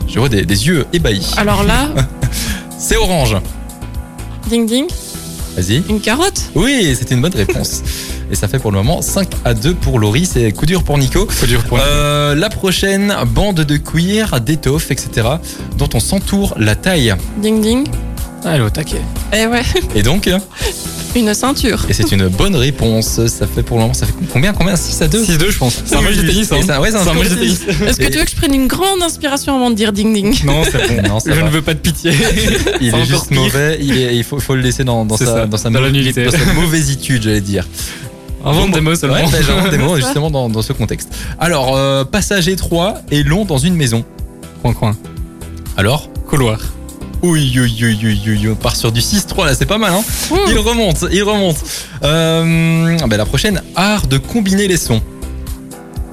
[0.08, 1.32] Je vois des, des yeux ébahis.
[1.38, 1.89] Alors là,
[2.78, 3.36] C'est orange.
[4.50, 4.86] ding ding.
[5.58, 5.82] Vas-y.
[5.89, 6.41] Une carotte?
[6.56, 7.82] Oui, c'est une bonne réponse.
[8.31, 10.97] Et ça fait pour le moment 5 à 2 pour Laurie, c'est coup dur pour
[10.97, 11.27] Nico.
[11.29, 11.79] Faut dire point.
[11.81, 15.27] Euh, la prochaine, bande de cuir, d'étoffe, etc.
[15.77, 17.13] dont on s'entoure la taille.
[17.41, 17.85] Ding ding.
[18.43, 19.01] Allez, au taquet.
[19.33, 19.61] Eh ouais,
[19.95, 20.29] Et donc,
[21.15, 21.85] une ceinture.
[21.89, 23.25] et c'est une bonne réponse.
[23.27, 24.75] Ça fait pour le moment, ça fait combien Combien?
[24.75, 25.81] 6 à 2 6-2, je pense.
[25.85, 26.51] C'est un match de tennis.
[26.51, 26.59] Et Hein.
[26.67, 27.61] ça- ouais, c'est un match de tennis.
[27.88, 30.35] Est-ce que tu veux que je prenne une grande inspiration avant de dire ding ding?
[30.45, 31.07] Non, c'est bon.
[31.09, 31.45] Non, ça Je va.
[31.45, 32.11] ne veux pas de pitié.
[32.81, 33.41] Il est juste pire.
[33.41, 33.77] mauvais.
[33.81, 36.25] Il, est, il faut, le laisser dans, sa, ça, dans, sa dans la mau- nullité.
[36.25, 37.67] dans sa mauvaisétude, j'allais dire.
[38.45, 39.15] Invente des mots seulement.
[39.15, 41.13] Ouais, bah, j'invente des mots justement dans, dans ce contexte.
[41.39, 44.05] Alors, euh, passage étroit et long dans une maison.
[44.62, 44.95] Coin, coin.
[45.77, 46.60] Alors Couloir.
[47.21, 50.03] Oui, oui, oui, oui, oui, on part sur du 6-3 là, c'est pas mal, hein
[50.31, 50.38] Ouh.
[50.49, 51.58] Il remonte, il remonte.
[52.03, 55.01] Euh, ben la prochaine, art de combiner les sons.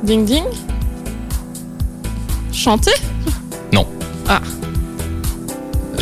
[0.04, 0.44] Ding ding.
[2.52, 2.92] Chanter?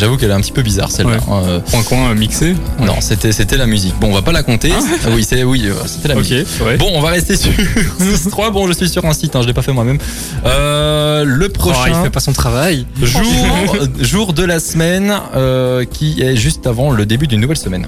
[0.00, 1.12] J'avoue qu'elle est un petit peu bizarre celle-là.
[1.12, 1.18] Ouais.
[1.46, 2.54] Euh, Coin coin mixé?
[2.80, 3.94] Non, c'était c'était la musique.
[4.00, 4.72] Bon, on va pas la compter.
[5.04, 6.46] Ah oui, c'est oui, euh, c'était la Ok, musique.
[6.64, 6.76] ouais.
[6.78, 7.50] Bon, on va rester sur
[8.00, 8.50] 6-3.
[8.50, 9.98] Bon, je suis sur un site, hein, je l'ai pas fait moi-même.
[10.46, 12.86] Euh, le Oh, prochain il fait pas son travail.
[13.02, 13.22] jour,
[14.00, 17.86] jour de la semaine euh, qui est juste avant le début d'une nouvelle semaine.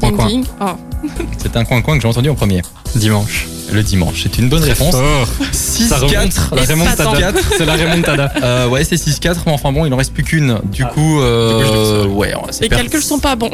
[0.00, 0.76] Coin Ding coin.
[0.76, 1.08] Oh.
[1.38, 2.60] C'est un coin-coin que j'ai entendu en premier.
[2.96, 3.46] Dimanche.
[3.72, 4.20] Le dimanche.
[4.22, 4.94] C'est une bonne réponse.
[4.94, 5.28] Fort.
[5.50, 6.12] 6 Ça remonte.
[6.12, 7.32] 4 La remontada.
[7.58, 8.32] C'est la remontada.
[8.42, 10.58] Euh, ouais, c'est 6-4, mais enfin bon, il en reste plus qu'une.
[10.70, 10.90] Du Ah.
[10.94, 12.08] coup, euh, Du coup, je le sais.
[12.14, 13.50] ouais, Les per- calculs sont pas bons.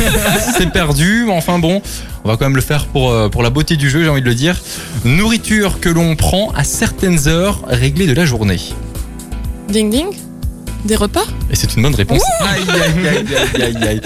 [0.58, 1.24] c'est perdu.
[1.26, 1.80] mais Enfin bon,
[2.24, 4.20] on va quand même le faire pour, euh, pour la beauté du jeu, j'ai envie
[4.22, 4.60] de le dire.
[5.04, 8.58] Nourriture que l'on prend à certaines heures réglées de la journée.
[9.68, 10.06] Ding ding.
[10.84, 11.22] Des repas?
[11.52, 12.22] Et c'est une bonne réponse.
[12.40, 14.00] Aïe, aïe, aïe, aïe, aïe, aïe.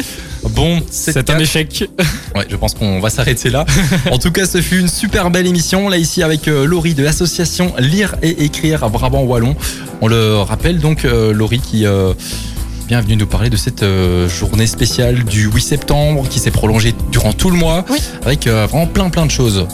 [0.54, 1.40] Bon, C'est un 4.
[1.40, 1.90] échec.
[2.34, 3.64] Ouais, je pense qu'on va s'arrêter là.
[4.10, 5.88] en tout cas, ce fut une super belle émission.
[5.88, 9.56] Là, ici, avec euh, Laurie de l'association Lire et Écrire à Brabant Wallon.
[10.02, 11.86] On le rappelle donc, euh, Laurie qui.
[11.86, 12.12] Euh,
[12.88, 17.32] Bienvenue nous parler de cette euh, journée spéciale du 8 septembre qui s'est prolongée durant
[17.32, 17.98] tout le mois Oui.
[18.24, 19.66] avec euh, vraiment plein plein de choses.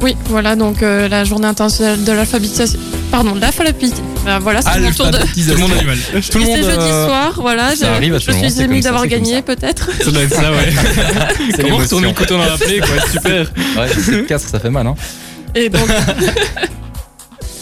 [0.00, 2.78] Oui, voilà, donc euh, la journée internationale de l'alphabétisation.
[3.10, 4.04] Pardon, de l'alphabétisation.
[4.26, 5.18] Euh, voilà, c'est mon tour de.
[5.18, 5.98] Tout le monde a du mal.
[6.30, 6.56] Tout le Et monde.
[6.56, 7.70] c'est jeudi euh, soir, voilà.
[7.74, 9.90] ça je- arrive à je tout le monde, suis c'est émue d'avoir c'est gagné, peut-être.
[10.04, 10.72] Ça doit être ça, ouais.
[11.56, 13.08] c'est Comment retourner le couteau dans la plaie, quoi.
[13.10, 13.50] Super.
[13.76, 14.86] Ouais, c'est 4, ça fait mal.
[14.86, 14.94] Hein.
[15.54, 15.88] Et donc,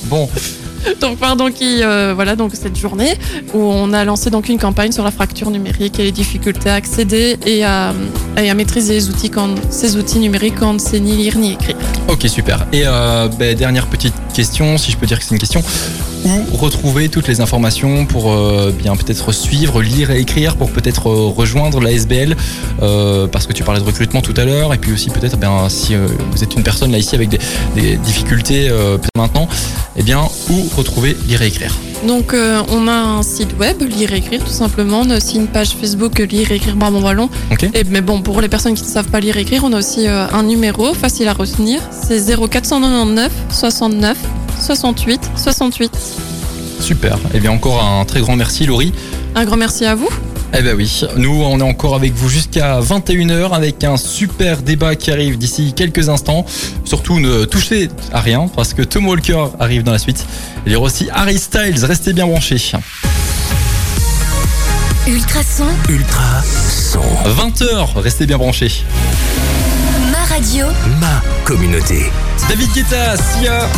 [0.05, 0.29] Bon,
[1.01, 3.15] donc pardon, qui, euh, voilà, donc cette journée
[3.55, 6.75] où on a lancé donc une campagne sur la fracture numérique et les difficultés à
[6.75, 7.93] accéder et à,
[8.41, 11.37] et à maîtriser les outils quand, ces outils numériques quand on ne sait ni lire
[11.39, 11.76] ni écrire.
[12.09, 12.67] Ok, super.
[12.73, 15.63] Et euh, ben, dernière petite question, si je peux dire que c'est une question.
[16.25, 21.09] Où retrouver toutes les informations pour euh, bien peut-être suivre, lire et écrire, pour peut-être
[21.09, 22.37] euh, rejoindre la SBL
[22.83, 25.69] euh, Parce que tu parlais de recrutement tout à l'heure, et puis aussi peut-être ben,
[25.69, 27.39] si vous êtes une personne là ici avec des,
[27.75, 28.71] des difficultés
[29.17, 29.49] maintenant,
[29.97, 31.75] eh bien où retrouver lire et écrire?
[32.07, 35.01] Donc on a un site web, lire et écrire tout simplement.
[35.05, 37.29] On a aussi une page Facebook lire et écrire Brabant Wallon.
[37.75, 39.79] Et, mais bon, pour les personnes qui ne savent pas lire et écrire, on a
[39.79, 41.81] aussi un numéro facile à retenir.
[41.91, 44.17] C'est 0499 69
[44.67, 45.93] 68 68.
[46.81, 47.19] Super.
[47.33, 48.93] Eh bien encore un très grand merci Laurie.
[49.37, 50.09] Un grand merci à vous.
[50.53, 54.97] Eh ben oui, nous on est encore avec vous jusqu'à 21h avec un super débat
[54.97, 56.45] qui arrive d'ici quelques instants.
[56.85, 60.25] Surtout ne touchez à rien parce que Tom Walker arrive dans la suite.
[60.67, 62.61] Il y aura aussi Harry Styles, restez bien branchés.
[65.07, 67.01] Ultrason, Ultra son.
[67.25, 68.85] 20h, restez bien branchés.
[70.11, 70.67] ma radio,
[71.01, 72.11] Ma communauté.
[72.49, 73.69] David Guetta, Sia.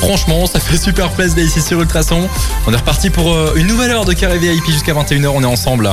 [0.00, 2.28] Franchement, ça fait super plaisir d'être ici sur Ultrason.
[2.66, 5.46] On est reparti pour euh, une nouvelle heure de Carré VIP jusqu'à 21h, on est
[5.46, 5.90] ensemble.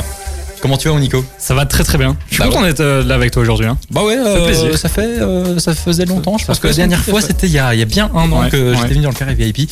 [0.62, 1.24] Comment tu vas, Nico?
[1.40, 2.16] Ça va très très bien.
[2.30, 3.66] Je suis Bah content d'être euh, là avec toi aujourd'hui.
[3.66, 3.78] hein.
[3.90, 4.78] Bah ouais, fait plaisir.
[4.78, 6.38] ça fait, euh, ça faisait longtemps.
[6.38, 8.12] Je Ça pense que la dernière fois, c'était il y a, il y a bien
[8.14, 8.78] un an Ouais, que ouais.
[8.78, 9.72] j'étais venu dans le carré VIP.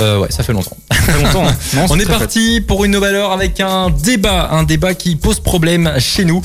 [0.00, 0.76] Euh, ouais, ça fait longtemps.
[0.90, 1.46] Ça fait longtemps.
[1.48, 1.56] hein.
[1.74, 5.40] Non, On est parti pour une nouvelle heure avec un débat, un débat qui pose
[5.40, 6.42] problème chez nous.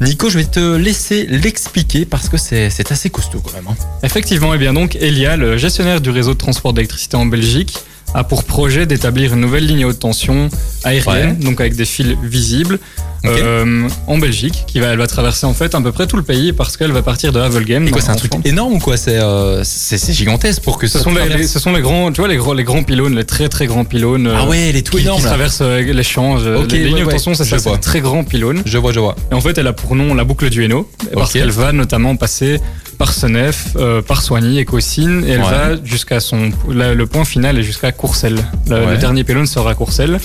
[0.00, 3.66] Nico, je vais te laisser l'expliquer parce que c'est c'est assez costaud quand même.
[3.68, 3.76] hein.
[4.02, 7.76] Effectivement, et bien donc Elia, le gestionnaire du réseau de transport d'électricité en Belgique,
[8.14, 10.48] a pour projet d'établir une nouvelle ligne haute tension
[10.84, 12.78] aérienne, donc avec des fils visibles,
[13.24, 16.24] euh, en Belgique, qui va, elle va traverser en fait à peu près tout le
[16.24, 17.88] pays parce qu'elle va partir de Havelgem.
[18.00, 21.14] C'est un truc énorme ou quoi C'est euh, c'est gigantesque pour que Ce ça sont,
[21.14, 23.66] les, ce sont les grands, tu vois, les gros, les grands pylônes, les très très
[23.66, 24.26] grands pylônes.
[24.26, 25.22] euh, Ah ouais, les tout qui, qui énormes.
[25.22, 25.28] là.
[25.30, 26.36] traversent euh, les champs.
[26.40, 28.60] euh, les lignes haute tension, c'est ça, c'est très grand pylône.
[28.66, 29.14] Je vois, je vois.
[29.30, 32.16] Et en fait, elle a pour nom la boucle du Hainaut, parce qu'elle va notamment
[32.16, 32.58] passer
[33.02, 35.50] par Senef, euh, par Soigny et Caussine, et elle Ouais.
[35.50, 36.52] va jusqu'à son.
[36.68, 38.38] la- le point final est jusqu'à Courcelles.
[38.68, 38.92] Le, Ouais.
[38.92, 40.20] le dernier pylône sera à Courcelles.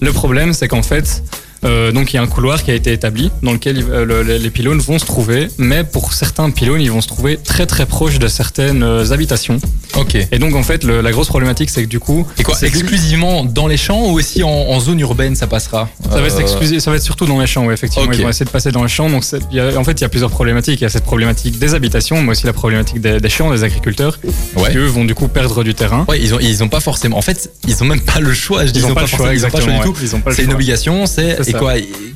[0.00, 1.22] Le problème, c'est qu'en fait.
[1.64, 4.22] Euh, donc il y a un couloir qui a été établi dans lequel euh, le-
[4.22, 7.66] le- les pylônes vont se trouver, mais pour certains pylônes, ils vont se trouver très
[7.66, 9.58] très proches de certaines euh, habitations.
[9.96, 10.16] Ok.
[10.30, 13.44] Et donc en fait, le- la grosse problématique, c'est que du coup, Et quoi, exclusivement
[13.44, 16.80] dans les champs ou aussi en, en zone urbaine ça passera Ça va, être exclusif-
[16.80, 18.10] ça va être surtout dans les champs, oui, effectivement.
[18.12, 19.08] Ils vont essayer de passer dans les champs.
[19.08, 20.80] Donc, y a- en fait, il y a plusieurs problématiques.
[20.80, 23.62] Il y a cette problématique des habitations, mais aussi la problématique des, des champs, des
[23.64, 24.18] agriculteurs,
[24.56, 24.70] Ouais.
[24.70, 26.04] qui eux vont du coup perdre du terrain.
[26.08, 27.16] Ouais, ils ont, ils ont pas forcément.
[27.18, 28.66] En fait, ils ont même pas le choix.
[28.66, 29.82] Je dis, Ils n'ont pas, le choix, ils ont pas le exactement.
[29.82, 31.74] choix C'est une obligation, C'est et quoi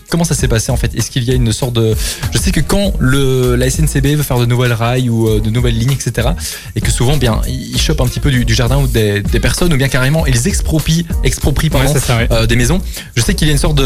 [0.08, 1.94] Comment ça s'est passé en fait Est-ce qu'il y a une sorte de
[2.32, 5.50] Je sais que quand le la SNCB veut faire de nouvelles rails ou euh, de
[5.50, 6.28] nouvelles lignes, etc.
[6.76, 9.40] Et que souvent, bien, ils chopent un petit peu du, du jardin ou des, des
[9.40, 11.04] personnes ou bien carrément ils exproprient
[11.70, 12.28] pardon, ça, ouais.
[12.30, 12.80] euh, des maisons.
[13.16, 13.80] Je sais qu'il y a une sorte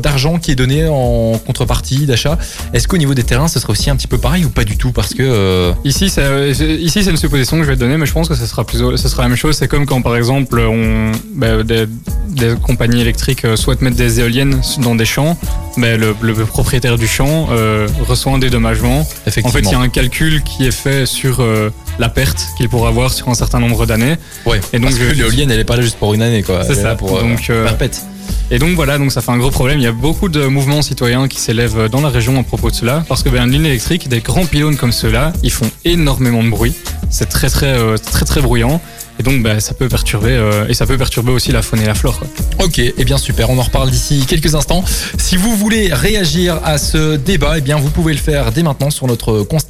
[0.00, 2.38] d'argent qui est donné en contrepartie d'achat.
[2.72, 4.76] Est-ce qu'au niveau des terrains, ce serait aussi un petit peu pareil ou pas du
[4.76, 7.96] tout Parce que euh, Ici, c'est, ici, c'est une supposition que je vais te donner,
[7.96, 9.56] mais je pense que ce sera plus, ce sera la même chose.
[9.56, 11.86] C'est comme quand, par exemple, on, bah, des,
[12.28, 15.36] des compagnies électriques souhaitent mettre des éoliennes dans des champs,
[15.76, 19.00] ben, le, le propriétaire du champ euh, reçoit un dédommagement.
[19.00, 22.68] En fait, il y a un calcul qui est fait sur euh, la perte qu'il
[22.68, 24.16] pourra avoir sur un certain nombre d'années.
[24.46, 24.60] Ouais.
[24.72, 26.64] Et donc, Parce que l'éolienne, elle est pas là juste pour une année, quoi.
[26.64, 26.82] C'est ça.
[26.82, 28.02] là pour Donc, euh, perpète.
[28.50, 29.78] Et donc voilà, donc ça fait un gros problème.
[29.78, 32.74] Il y a beaucoup de mouvements citoyens qui s'élèvent dans la région à propos de
[32.74, 36.44] cela, parce que ben, une ligne électrique, des grands pylônes comme ceux-là, ils font énormément
[36.44, 36.74] de bruit.
[37.08, 38.80] C'est très très euh, très très bruyant.
[39.18, 41.94] Et donc ça peut perturber euh, et ça peut perturber aussi la faune et la
[41.94, 42.20] flore.
[42.62, 44.84] Ok, et bien super, on en reparle d'ici quelques instants.
[45.18, 48.90] Si vous voulez réagir à ce débat, eh bien vous pouvez le faire dès maintenant
[48.90, 49.66] sur notre compte,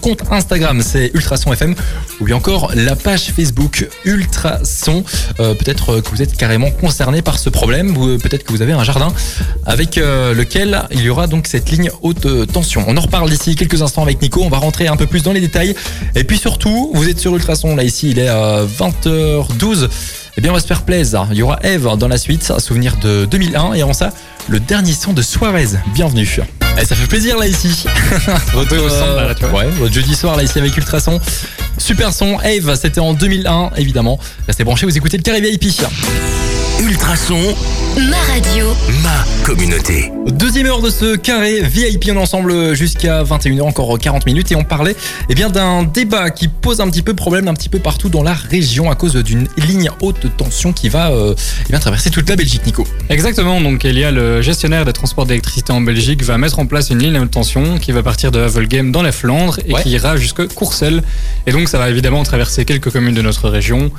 [0.00, 1.74] compte Instagram, c'est Ultrason FM,
[2.20, 5.04] ou bien encore la page Facebook Ultrason.
[5.40, 8.62] Euh, peut-être que vous êtes carrément concerné par ce problème, ou euh, peut-être que vous
[8.62, 9.12] avez un jardin
[9.66, 12.84] avec lequel il y aura donc cette ligne haute tension.
[12.88, 15.32] On en reparle d'ici quelques instants avec Nico, on va rentrer un peu plus dans
[15.32, 15.74] les détails.
[16.14, 18.28] Et puis surtout, vous êtes sur Ultrason, là ici il est
[18.62, 19.88] à 20h12.
[20.36, 21.26] Eh bien, on va se faire plaisir.
[21.30, 23.74] Il y aura Eve dans la suite, un souvenir de 2001.
[23.74, 24.10] Et avant ça,
[24.48, 25.68] le dernier son de Suarez.
[25.94, 26.28] Bienvenue.
[26.80, 27.84] Eh, ça fait plaisir là ici.
[28.54, 29.60] votre, centre, là, vois.
[29.60, 31.20] ouais, votre jeudi soir là ici avec Ultrason.
[31.76, 32.40] Super son.
[32.40, 34.18] Eve, c'était en 2001, évidemment.
[34.46, 35.64] Restez branchés, vous écoutez le Carré VIP.
[36.82, 37.38] Ultrason,
[37.96, 38.66] Ma radio.
[39.04, 40.10] ma communauté.
[40.26, 44.64] Deuxième heure de ce carré VIP, est ensemble jusqu'à 21h, encore 40 minutes, et on
[44.64, 44.96] parlait
[45.28, 48.22] eh bien d'un débat qui pose un petit peu problème un petit peu partout dans
[48.24, 51.34] la région à cause d'une ligne haute tension qui va euh,
[51.66, 52.84] eh bien traverser toute la Belgique, Nico.
[53.10, 56.66] Exactement, donc il y a le gestionnaire des transports d'électricité en Belgique va mettre en
[56.66, 59.72] place une ligne à haute tension qui va partir de Havelgem dans les Flandres et
[59.74, 59.82] Ouais.
[59.82, 61.02] qui ira jusqu'à Courcelles.
[61.46, 63.90] Et donc ça va évidemment traverser quelques communes de notre région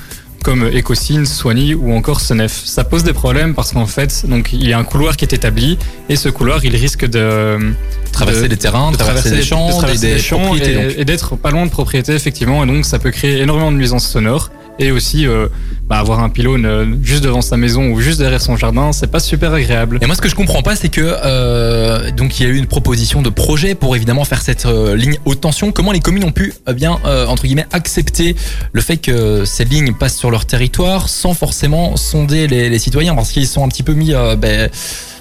[0.44, 2.62] comme Écosine, Soigny ou encore Senef.
[2.66, 5.34] Ça pose des problèmes parce qu'en fait, donc il y a un couloir qui est
[5.34, 5.78] établi
[6.10, 7.74] et ce couloir il risque de
[8.12, 10.96] Traverser de- les terrains, de traverser, les les- champs, de traverser des, des champs et,
[10.98, 12.64] et d'être pas loin de propriétés effectivement.
[12.64, 15.48] Et donc ça peut créer énormément de nuisances sonores et aussi euh,
[15.88, 19.12] bah, avoir un pylône euh, juste devant sa maison ou juste derrière son jardin c'est
[19.12, 22.44] pas super agréable Et moi, ce que je comprends pas, c'est que euh, donc il
[22.44, 25.72] y a eu une proposition de projet pour évidemment faire cette ligne haute tension.
[25.72, 28.36] Comment les communes ont pu bien entre guillemets accepter
[28.72, 33.16] le fait que ces lignes passent sur leur territoire sans forcément sonder les, citoyens?
[33.16, 34.70] Parce qu'ils sont un petit peu mis ben,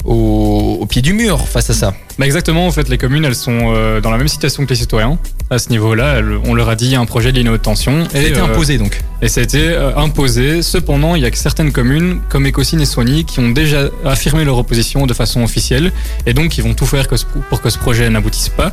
[0.05, 1.95] au, au pied du mur face à ça.
[2.19, 4.77] Bah exactement, en fait, les communes, elles sont euh, dans la même situation que les
[4.77, 5.19] citoyens.
[5.51, 7.49] À ce niveau-là, elles- on leur a dit il y a un projet de ligne
[7.49, 8.05] haute tension.
[8.11, 9.01] Ça a été euh, imposé donc.
[9.23, 10.63] Et ça a été euh, imposé.
[10.63, 14.45] Cependant, il y a que certaines communes, comme Écosine et Soigny, qui ont déjà affirmé
[14.45, 15.91] leur opposition de façon officielle.
[16.27, 18.73] Et donc, ils vont tout faire que ce- pour que ce projet n'aboutisse pas.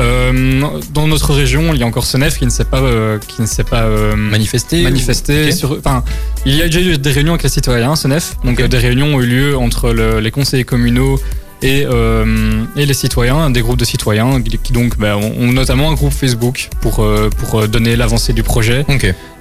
[0.00, 0.60] Euh,
[0.92, 3.46] dans notre région, il y a encore Senef qui ne s'est pas, euh, qui ne
[3.46, 4.82] s'est pas euh, Manifester.
[4.82, 5.46] manifesté.
[5.46, 5.52] Ok.
[5.52, 6.02] Sur, enfin,
[6.44, 8.36] il y a déjà eu des réunions avec les citoyens, Senef.
[8.44, 11.20] Donc, euh, des réunions ont eu lieu entre le- les conseillers communaux
[11.64, 15.90] et, euh, et les citoyens, des groupes de citoyens qui, donc bah, ont, ont notamment
[15.90, 18.84] un groupe Facebook pour, euh, pour euh, donner l'avancée du projet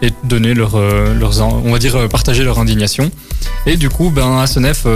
[0.02, 3.12] et donner leur, leurs, on va dire, partager leur indignation.
[3.66, 4.88] Et du coup, ben, à Senef,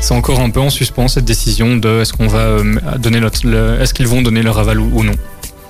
[0.00, 2.56] c'est encore un peu en suspens cette décision de est-ce qu'on va
[2.98, 3.46] donner notre,
[3.80, 5.12] est-ce qu'ils vont donner leur aval ou non.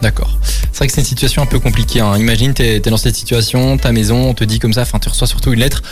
[0.03, 0.37] D'accord.
[0.73, 2.01] C'est vrai que c'est une situation un peu compliquée.
[2.01, 2.17] hein.
[2.19, 5.09] Imagine, t'es es dans cette situation, ta maison, on te dit comme ça, enfin, tu
[5.09, 5.83] reçois surtout une lettre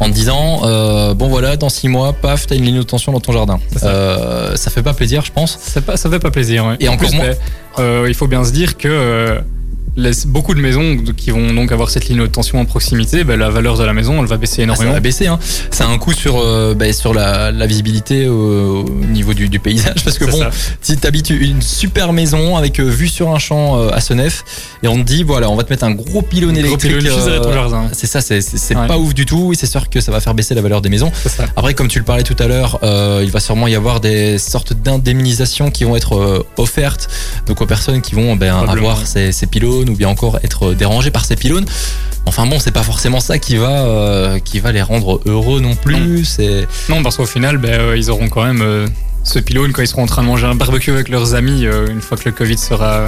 [0.00, 3.10] en te disant, euh, bon voilà, dans six mois, paf, t'as une ligne de tension
[3.12, 3.58] dans ton jardin.
[3.76, 3.86] Ça.
[3.88, 5.58] Euh, ça fait pas plaisir, je pense.
[5.60, 6.64] Ça, fait pas plaisir.
[6.66, 6.76] ouais.
[6.80, 7.34] Et En encore plus, moins-
[7.80, 9.40] euh, il faut bien se dire que
[9.96, 13.38] les- beaucoup de maisons qui vont donc avoir cette ligne haute tension en proximité, ben,
[13.38, 14.92] la valeur de la maison, elle va baisser Ah, ça énormément.
[14.92, 15.26] va baisser.
[15.26, 15.38] Hein.
[15.70, 19.48] Ça a un coup sur, euh, bah, sur la, la visibilité au, au niveau du,
[19.48, 20.04] du paysage.
[20.04, 20.50] Parce que bon, ça.
[20.82, 24.44] si t'habites une super maison avec euh, vue sur un champ euh, à Senef,
[24.82, 26.92] et on te dit, voilà, on va te mettre un gros pylône électrique.
[27.06, 28.36] euh, c'est ça, c'est
[28.76, 28.86] Ouais.
[28.86, 29.52] pas ouf du tout.
[29.52, 31.10] Et c'est sûr que ça va faire baisser la valeur des maisons.
[31.22, 31.44] C'est ça.
[31.56, 32.78] Après, comme tu le parlais tout à l'heure,
[33.22, 37.08] il va sûrement y avoir des sortes d'indemnisations qui vont être offertes
[37.46, 41.10] donc aux personnes qui vont ben, avoir ces, ces pylônes ou bien encore être dérangées
[41.10, 41.66] par ces pylônes.
[42.26, 45.76] Enfin bon, c'est pas forcément ça qui va euh, qui va les rendre heureux non
[45.76, 46.38] plus.
[46.88, 48.86] Non, parce qu'au final, ben, euh, ils auront quand même euh,
[49.22, 52.00] ce pylône quand ils seront en train de manger un barbecue avec leurs amis une
[52.00, 53.06] fois que le Covid sera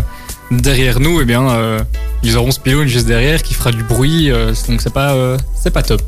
[0.51, 1.21] derrière nous.
[1.21, 1.79] Et bien, euh,
[2.23, 4.31] ils auront ce pylône juste derrière qui fera du bruit.
[4.31, 6.03] euh, donc c'est pas, euh, c'est pas top.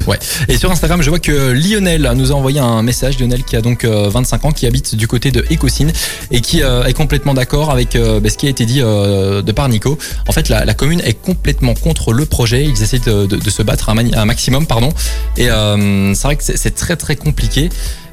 [0.48, 3.18] Et sur Instagram, je vois que Lionel nous a envoyé un message.
[3.18, 5.92] Lionel qui a donc euh, 25 ans, qui habite du côté de Écosine
[6.31, 9.42] et qui euh, est complètement d'accord avec euh, bah, ce qui a été dit euh,
[9.42, 9.98] de par Nico.
[10.29, 12.64] En fait, la, commune est complètement contre le projet.
[12.64, 14.90] Ils essaient de, se battre un, un maximum, pardon.
[15.37, 17.68] Et euh, c'est vrai que c'est très très compliqué.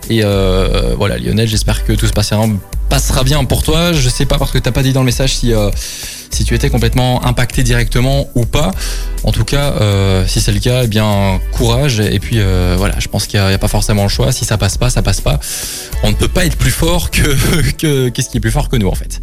[0.09, 2.45] Et euh, voilà, Lionel, j'espère que tout se passera,
[2.89, 3.93] passera bien pour toi.
[3.93, 5.69] Je sais pas parce que t'as pas dit dans le message si euh,
[6.29, 8.71] si tu étais complètement impacté directement ou pas.
[9.23, 11.99] En tout cas, euh, si c'est le cas, eh bien courage.
[11.99, 12.39] Et puis
[12.77, 14.31] voilà, je pense qu'il n'y a, pas forcément le choix.
[14.31, 15.39] Si ça passe pas, ça passe pas.
[16.03, 17.11] On ne peut pas être plus fort
[17.77, 19.19] que qu'est-ce qui est plus fort que nous en fait.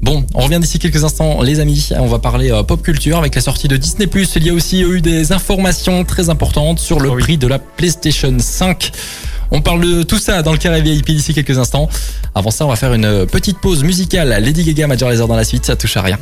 [0.00, 1.88] Bon, on revient d'ici quelques instants, les amis.
[1.98, 4.08] On va parler euh, pop culture avec la sortie de Disney+.
[4.36, 7.22] Il y a aussi eu des informations très importantes sur le oui.
[7.22, 8.92] prix de la PlayStation 5.
[9.50, 11.88] On parle de tout ça dans le carré VIP d'ici quelques instants.
[12.34, 14.28] Avant ça, on va faire une petite pause musicale.
[14.42, 16.18] Lady Gaga, Major Lazer dans la suite, ça touche à rien.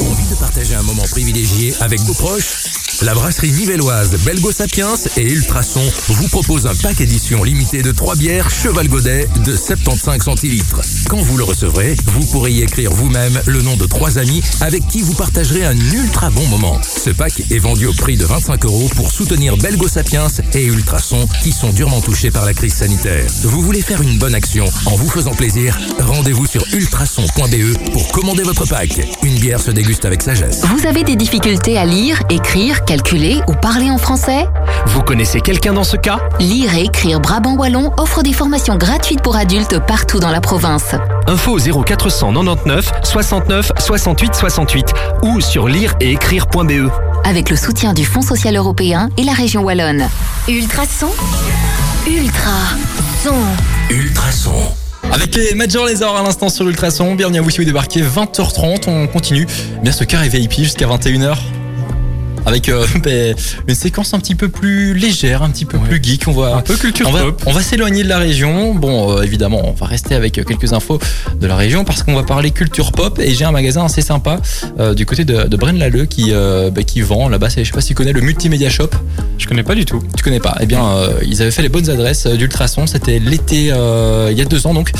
[0.00, 2.85] Envie de partager un moment privilégié avec vos proches?
[3.02, 8.16] La brasserie nivelloise Belgo Sapiens et Ultrason vous propose un pack édition limitée de 3
[8.16, 10.80] bières Cheval Godet de 75 centilitres.
[11.06, 14.86] Quand vous le recevrez, vous pourrez y écrire vous-même le nom de trois amis avec
[14.88, 16.80] qui vous partagerez un ultra bon moment.
[16.82, 21.28] Ce pack est vendu au prix de 25 euros pour soutenir Belgo Sapiens et Ultrason
[21.42, 23.26] qui sont durement touchés par la crise sanitaire.
[23.42, 25.78] Vous voulez faire une bonne action en vous faisant plaisir?
[26.00, 29.06] Rendez-vous sur ultrason.be pour commander votre pack.
[29.22, 30.62] Une bière se déguste avec sagesse.
[30.64, 34.46] Vous avez des difficultés à lire, écrire, calculer ou parler en français
[34.86, 39.20] Vous connaissez quelqu'un dans ce cas Lire et écrire Brabant Wallon offre des formations gratuites
[39.20, 40.94] pour adultes partout dans la province.
[41.26, 44.86] Info au 0499 69 68 68
[45.22, 46.90] ou sur lire et écrire.be.
[47.24, 50.08] Avec le soutien du Fonds social européen et la région Wallonne.
[50.48, 51.10] Ultrason.
[52.06, 52.52] Ultra.
[53.22, 53.34] Son.
[53.90, 54.52] Ultrason.
[55.12, 59.06] Avec les Major à l'instant sur Ultrason, bienvenue à vous si vous débarquez 20h30, on
[59.06, 59.46] continue
[59.82, 61.36] bien ce carré VIP jusqu'à 21h.
[62.46, 63.34] Avec euh, ben,
[63.66, 66.28] une séquence un petit peu plus légère, un petit peu plus geek.
[66.28, 67.42] On va, Un peu culture on va, pop.
[67.46, 68.74] on va s'éloigner de la région.
[68.74, 71.00] Bon, euh, évidemment, on va rester avec euh, quelques infos
[71.40, 73.18] de la région parce qu'on va parler culture pop.
[73.18, 74.40] Et j'ai un magasin assez sympa
[74.78, 77.48] euh, du côté de, de Braine-l'Alleud qui, ben, qui vend là-bas.
[77.48, 78.90] Je sais pas si tu connais le Multimedia Shop.
[79.38, 80.00] Je connais pas du tout.
[80.16, 80.56] Tu connais pas?
[80.60, 80.84] Eh bien,
[81.26, 82.86] ils avaient fait les bonnes adresses d'Ultrason.
[82.86, 84.92] C'était l'été, il y a deux ans donc.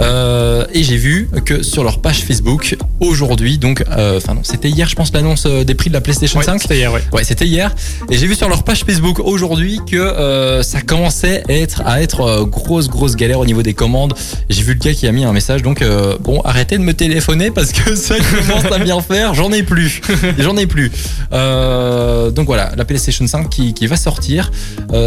[0.00, 4.94] Et j'ai vu que sur leur page Facebook aujourd'hui, donc, enfin non, c'était hier, je
[4.94, 6.60] pense, l'annonce des prix de la PlayStation Ouais, 5.
[6.62, 7.02] c'était hier, ouais.
[7.12, 7.74] Ouais, c'était hier.
[8.10, 12.02] Et j'ai vu sur leur page Facebook aujourd'hui que euh, ça commençait à être, à
[12.02, 14.14] être euh, grosse, grosse galère au niveau des commandes.
[14.48, 15.62] J'ai vu le gars qui a mis un message.
[15.62, 19.34] Donc, euh, bon, arrêtez de me téléphoner parce que ça commence à bien faire.
[19.34, 20.00] J'en ai plus.
[20.38, 20.90] J'en ai plus.
[21.30, 24.50] Donc voilà, la PlayStation 5 qui, qui va sortir.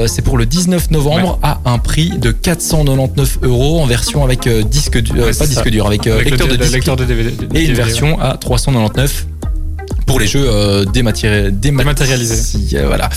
[0.07, 4.97] C'est pour le 19 novembre à un prix de 499 euros en version avec disque
[4.99, 5.69] dur, Ouais, pas disque ça.
[5.69, 7.34] dur, avec, Avec lecteur le, de le disque lecteur de DVD.
[7.55, 9.25] et une version à 399
[10.10, 12.36] pour les jeux euh, dématéri- démat- Dématérialisés.
[12.36, 13.10] Si, euh, voilà,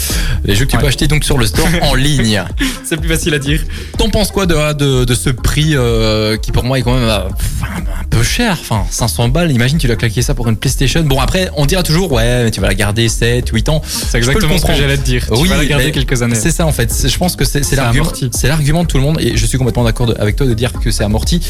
[0.45, 2.45] les jeux que tu peux acheter donc sur le store en ligne.
[2.85, 3.61] C'est plus facile à dire.
[3.97, 7.09] T'en penses quoi de, de, de ce prix euh, qui pour moi est quand même
[7.09, 7.29] un
[8.11, 11.03] peu cher Enfin, 500 balles, imagine tu l'as claqué ça pour une PlayStation.
[11.03, 13.81] Bon après, on dira toujours ouais, mais tu vas la garder 7, 8 ans.
[13.87, 15.27] C'est exactement ce que j'allais te dire.
[15.31, 16.35] Oui, tu vas la garder quelques années.
[16.35, 16.93] C'est ça en fait.
[17.09, 18.05] Je pense que c'est l'argument.
[18.05, 18.29] amorti.
[18.33, 20.73] C'est l'argument de tout le monde et je suis complètement d'accord avec toi de dire
[20.75, 21.41] que c'est amorti.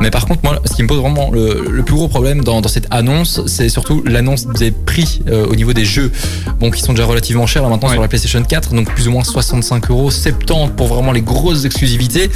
[0.00, 2.62] Mais par contre, moi, ce qui me pose vraiment le, le plus gros problème dans,
[2.62, 6.10] dans cette annonce, c'est surtout l'annonce des prix euh, au niveau des jeux,
[6.58, 7.94] bon, qui sont déjà relativement chers là maintenant Ouais.
[7.94, 11.66] sur la PlayStation 4, donc plus ou moins 65 euros, 70 pour vraiment les grosses
[11.66, 12.30] exclusivités.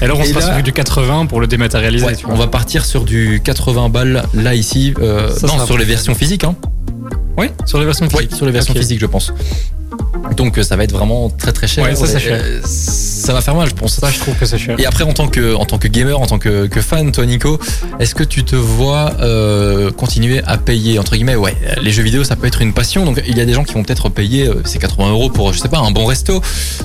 [0.00, 2.06] Et alors on Et se passe là- sur du 80 pour le dématérialiser.
[2.06, 5.66] Ouais, tu on va partir sur du 80 balles là ici, euh, Ça non, sera
[5.66, 6.54] sur les versions physiques, hein.
[7.36, 8.34] Oui, sur les versions Oui, physiques.
[8.36, 9.32] sur les versions physiques, je pense.
[10.36, 11.84] Donc euh, ça va être vraiment très très cher.
[11.84, 12.42] Ouais, ça, c'est Et, cher.
[13.26, 13.94] Ça va faire mal, je pense.
[13.94, 14.76] Ça, je trouve que c'est cher.
[14.78, 17.26] Et après, en tant que, en tant que gamer, en tant que, que fan, toi,
[17.26, 17.58] Nico,
[17.98, 22.22] est-ce que tu te vois euh, continuer à payer entre guillemets Ouais, les jeux vidéo,
[22.22, 23.04] ça peut être une passion.
[23.04, 25.52] Donc, il y a des gens qui vont peut-être payer euh, ces 80 euros pour,
[25.52, 26.40] je sais pas, un bon resto.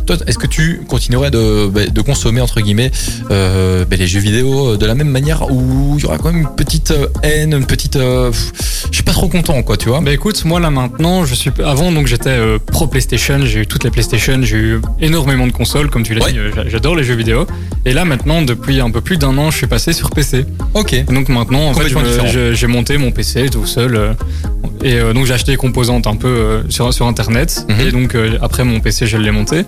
[0.07, 2.89] Toi, est-ce que tu continuerais de, bah, de consommer entre guillemets
[3.29, 6.41] euh, bah, les jeux vidéo de la même manière où il y aura quand même
[6.41, 8.51] une petite haine, une petite, pff,
[8.89, 11.51] je suis pas trop content, quoi, tu vois Bah écoute, moi là maintenant, je suis
[11.63, 12.35] avant donc j'étais
[12.71, 16.25] pro PlayStation, j'ai eu toutes les PlayStation, j'ai eu énormément de consoles comme tu l'as
[16.25, 16.30] Ouais.
[16.30, 17.45] dit, euh, j'a- j'adore les jeux vidéo.
[17.85, 20.45] Et là maintenant, depuis un peu plus d'un an, je suis passé sur PC.
[20.73, 20.93] Ok.
[20.93, 23.95] Et donc maintenant, en fait, j'ai monté mon PC tout seul.
[23.95, 24.13] euh,
[24.83, 27.65] et euh, donc j'ai acheté les composantes un peu sur, sur internet.
[27.69, 27.87] Mhm.
[27.87, 29.63] Et donc après mon PC, je l'ai monté.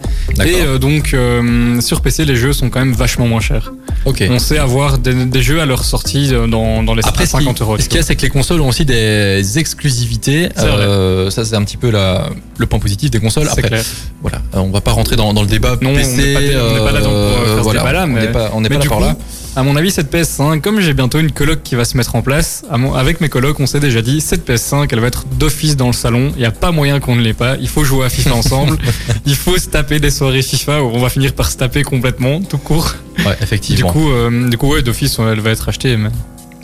[0.46, 3.72] Et donc euh, sur PC, les jeux sont quand même vachement moins chers.
[4.06, 4.24] ok.
[4.30, 7.44] On sait avoir des, des jeux à leur sortie dans, dans les Après, ce qui-
[7.44, 7.78] 50 euros.
[7.78, 10.50] ce qu'il y a, c'est que les consoles ont aussi des exclusivités.
[10.60, 13.48] Euh, ça, c'est un petit peu la, le point positif des consoles.
[13.48, 13.84] Après, clair.
[14.22, 16.53] voilà, on va pas rentrer dans, dans le débat Non, on PC.
[16.56, 18.32] Pas- on n'est pas là donc pour, euh, faire ce voilà, débat-là, on mais- n'est
[18.32, 19.16] pas, on n'est Mais pas du là coup, pour là.
[19.56, 22.22] à mon avis, cette PS5, comme j'ai bientôt une coloc qui va se mettre en
[22.22, 25.76] place, mon- avec mes colocs, on s'est déjà dit, cette PS5, elle va être d'office
[25.78, 26.32] dans le salon.
[26.36, 27.56] Il n'y a pas moyen qu'on ne l'ait pas.
[27.60, 28.78] Il faut jouer à FIFA ensemble.
[29.26, 32.42] Il faut se taper des soirées FIFA où on va finir par se taper complètement,
[32.42, 32.96] tout court.
[33.20, 33.92] Ouais, Du effectivement.
[33.92, 35.98] coup, euh, du coup, ouais, d'office, elle va être achetée.
[35.98, 36.10] Mais...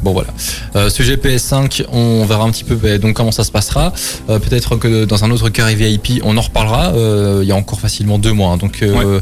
[0.02, 0.30] Bon voilà.
[0.78, 3.92] Euh, sujet PS5, on verra un petit peu bah, donc comment ça se passera.
[4.30, 6.94] Euh, Peut-être que dans un autre carré VIP, on en reparlera.
[6.94, 8.58] Euh, il y a encore facilement deux mois, hein.
[8.58, 9.20] donc euh,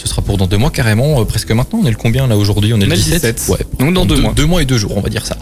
[0.00, 1.80] ce sera pour dans deux mois carrément, euh, presque maintenant.
[1.82, 2.72] On est le combien là aujourd'hui?
[2.72, 3.36] On est le est le 17.
[3.36, 3.48] 17.
[3.48, 3.66] Ouais.
[3.78, 4.32] Donc dans deux mois.
[4.32, 5.36] Deux mois et deux jours, on va dire ça.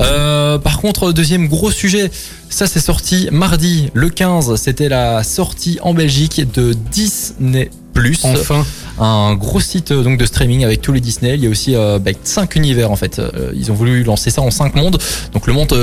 [0.00, 2.10] Euh, par contre, deuxième gros sujet,
[2.50, 4.56] ça c'est sorti mardi, le 15.
[4.56, 8.24] C'était la sortie en Belgique de Disney Plus.
[8.24, 8.64] Enfin,
[8.98, 11.34] un gros site euh, donc de streaming avec tous les Disney.
[11.34, 13.18] Il y a aussi euh, bah, cinq univers en fait.
[13.18, 14.98] Euh, ils ont voulu lancer ça en cinq mondes.
[15.32, 15.74] Donc le monde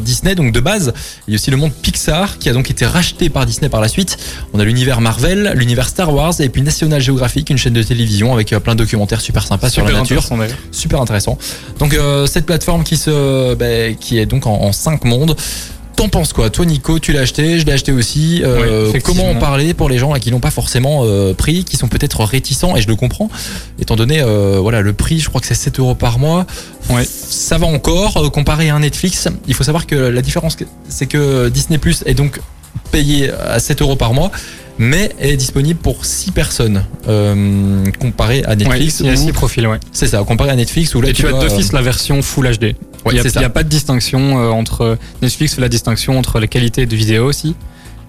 [0.00, 0.92] Disney donc de base.
[1.26, 3.80] Il y a aussi le monde Pixar qui a donc été racheté par Disney par
[3.80, 4.18] la suite.
[4.52, 8.32] On a l'univers Marvel, l'univers Star Wars et puis National Geographic, une chaîne de télévision
[8.32, 10.24] avec plein de documentaires super sympas sur la nature
[10.70, 11.38] super intéressant.
[11.78, 11.96] Donc
[12.26, 15.36] cette plateforme qui se, bah, qui est donc en, en cinq mondes.
[15.98, 18.40] T'en penses quoi Toi Nico, tu l'as acheté, je l'ai acheté aussi.
[18.44, 21.88] Euh, comment en parler pour les gens qui l'ont pas forcément euh, pris, qui sont
[21.88, 23.28] peut-être réticents et je le comprends,
[23.80, 26.46] étant donné euh, voilà le prix, je crois que c'est 7 euros par mois.
[26.88, 27.04] Ouais.
[27.04, 29.26] Ça va encore euh, comparé à un Netflix.
[29.48, 30.56] Il faut savoir que la différence
[30.88, 32.40] c'est que Disney Plus est donc
[32.92, 34.30] payé à 7 euros par mois,
[34.78, 39.00] mais est disponible pour 6 personnes euh, comparé à Ouais, Netflix.
[39.00, 39.78] il y a où- six profils, ouais.
[39.92, 42.64] c'est ça, comparé à Netflix où là Et tu as d'office la version Full HD.
[43.04, 46.48] Ouais, il n'y a, pas de distinction euh, entre Netflix fait la distinction entre les
[46.48, 47.54] qualités de vidéo aussi.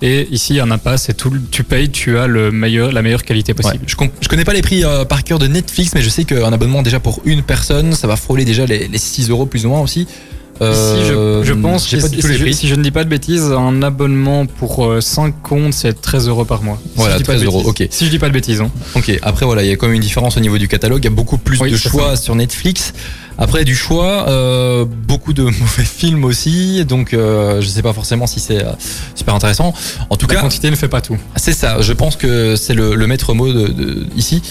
[0.01, 0.97] Et ici, il n'y en a pas.
[0.97, 1.32] C'est tout.
[1.51, 3.84] Tu payes, tu as le meilleur, la meilleure qualité Ouais, possible.
[3.86, 6.53] je, je connais pas les prix euh, par cœur de Netflix, mais je sais qu'un
[6.53, 9.70] abonnement déjà pour une personne, ça va frôler déjà les, les 6 euros plus ou
[9.70, 10.07] moins aussi.
[10.62, 14.45] Ici, je, je pense, que si, je, si ne dis pas de bêtises, un abonnement
[14.45, 16.80] pour 5 comptes, c'est 13 euros par mois.
[16.84, 17.88] Si Voilà, de 13 euros, ok.
[17.89, 18.62] Si je dis pas de bêtises.
[18.62, 18.70] Hein.
[18.95, 20.99] Ok, après voilà, il y a quand même une différence au niveau du catalogue.
[21.03, 22.93] Il y a beaucoup plus Oui, de choix sur Netflix.
[23.41, 26.84] Après du choix, euh, beaucoup de mauvais films aussi.
[26.84, 28.72] Donc euh, je sais pas forcément si c'est euh,
[29.16, 29.74] super intéressant.
[30.10, 31.18] En tout La cas, quantité ne fait pas tout.
[31.38, 34.41] C'est ça, je pense que c'est le, le maître mot de, de- ici.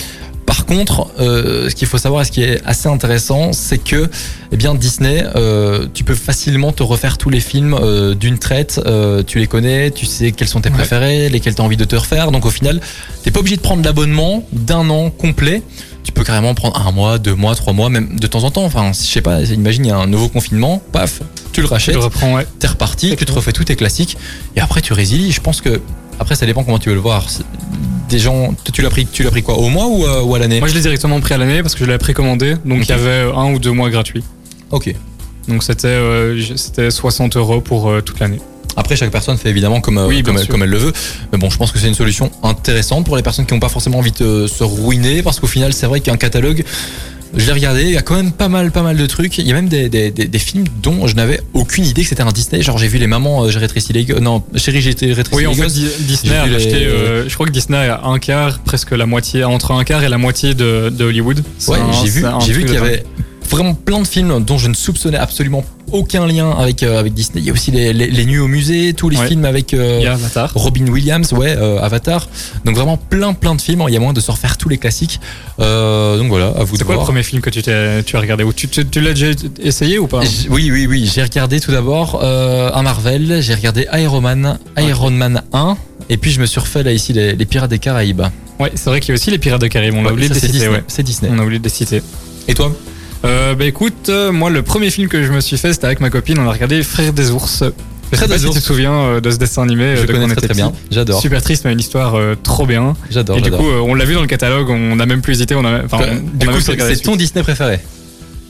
[0.68, 4.10] Par contre, euh, ce qu'il faut savoir et ce qui est assez intéressant, c'est que
[4.52, 8.78] eh bien Disney, euh, tu peux facilement te refaire tous les films euh, d'une traite.
[9.26, 10.74] Tu les connais, tu sais quels sont tes Ouais.
[10.74, 12.30] préférés, lesquels tu as envie de te refaire.
[12.32, 12.80] Donc au final,
[13.22, 15.62] t'es pas obligé de prendre l'abonnement d'un an complet.
[16.04, 18.64] Tu peux carrément prendre un mois, deux mois, trois mois, même de temps en temps.
[18.64, 21.20] Enfin, je sais pas, imagine il y a un nouveau confinement, paf,
[21.52, 22.46] tu le rachètes le reprends, ouais.
[22.58, 24.18] t'es reparti, tu te refais tous tes classiques
[24.56, 25.32] et après tu résilies.
[25.32, 25.80] Je pense que
[26.20, 27.26] après ça dépend comment tu veux le voir.
[28.08, 30.38] Des gens, tu l'as pris, tu l'as pris quoi au mois ou, euh, ou à
[30.38, 32.54] l'année Moi, je l'ai directement pris à l'année parce que je l'avais précommandé.
[32.64, 34.24] Donc, il y avait un ou deux mois gratuits.
[34.70, 34.94] Ok.
[35.46, 38.40] Donc, c'était euh, je- c'était 60 euros pour euh, toute l'année.
[38.76, 40.52] Après chaque personne fait évidemment comme euh, Oui, bien comme, elle, sûr.
[40.52, 40.92] comme elle le veut.
[41.32, 43.68] Mais bon, je pense que c'est une solution intéressante pour les personnes qui n'ont pas
[43.68, 46.64] forcément envie de se ruiner parce qu'au final c'est vrai qu'un catalogue.
[47.36, 49.36] Je l'ai regardé, il y a quand même pas mal, pas mal de trucs.
[49.38, 52.08] Il y a même des, des, des, des films dont je n'avais aucune idée que
[52.08, 52.62] c'était un Disney.
[52.62, 55.36] Genre j'ai vu les mamans, euh, j'ai rétréci les go- Non, chérie, j'ai été rétréci
[55.36, 55.74] Oui, les en fait, gosses.
[55.74, 56.86] Di- Disney J'ai a acheté.
[56.86, 60.08] euh, je crois que Disney a un quart, presque la moitié, entre un quart et
[60.08, 61.42] la moitié de, de Hollywood.
[61.58, 63.04] C'est Ouais, un- j'ai vu, c'est un j'ai vu truc qu'il y de avait
[63.48, 67.40] vraiment plein de films dont je ne soupçonnais absolument aucun lien avec euh, avec Disney.
[67.40, 69.26] Il y a aussi les, les, les nuits au musée, tous les Ouais.
[69.26, 70.52] films avec euh, Avatar.
[70.54, 72.28] Robin Williams, ouais, euh, Avatar.
[72.66, 73.82] Donc vraiment plein plein de films.
[73.88, 75.18] Il y a moyen de se refaire tous les classiques.
[75.58, 77.06] Donc voilà, à vous de C'est quoi le voir.
[77.06, 79.28] premier film que tu, tu as regardé Ou tu, tu, tu l'as déjà
[79.62, 80.20] essayé ou pas
[80.50, 81.10] Oui, oui, oui.
[81.12, 83.40] J'ai regardé tout d'abord un Marvel.
[83.40, 85.76] J'ai regardé Iron Man, Iron Man 1.
[86.10, 88.22] Et puis je me suis refait là ici les, les Pirates des Caraïbes.
[88.60, 89.94] Ouais, c'est vrai qu'il y a aussi les Pirates de Caraïbes.
[89.94, 90.68] On a Ouais, oublié de les citer.
[90.68, 90.82] Ouais.
[90.88, 91.30] C'est Disney.
[91.34, 92.02] On a oublié de les citer.
[92.46, 92.72] Et toi?
[93.24, 96.00] Euh, bah écoute, euh, moi le premier film que je me suis fait, c'était avec
[96.00, 96.38] ma copine.
[96.38, 97.64] On a regardé Frères des ours.
[98.12, 98.54] Je sais pas des si ours.
[98.54, 99.96] tu te souviens euh, de ce dessin animé.
[99.96, 100.72] Je de connais très très bien.
[100.90, 101.20] J'adore.
[101.20, 102.94] Super triste, mais une histoire euh, trop bien.
[103.10, 103.36] J'adore.
[103.38, 105.54] Et du coup, on l'a vu dans le catalogue, on a même plus hésité.
[105.54, 107.80] On a, enfin, on- on a du coup, c'est ton Disney préféré.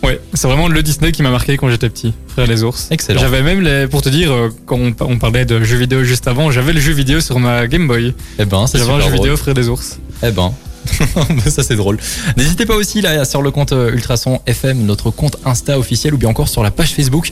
[0.04, 2.12] Ouais, c'est vraiment le Disney qui m'a marqué quand j'étais petit.
[2.28, 2.86] Frères des ours.
[2.92, 3.20] Excellent.
[3.20, 4.30] J'avais même les, pour te dire,
[4.64, 7.88] quand on, parlait de jeux vidéo juste avant, j'avais le jeu vidéo sur ma Game
[7.88, 8.14] Boy.
[8.38, 9.98] Eh ben, c'est J'avais un jeu vidéo Frères des ours.
[10.22, 10.52] Eh ben.
[11.49, 11.99] ça c'est drôle.
[12.36, 16.18] N'hésitez pas aussi là sur le compte euh, Ultrason FM, notre compte Insta officiel ou
[16.18, 17.30] bien encore sur la page Facebook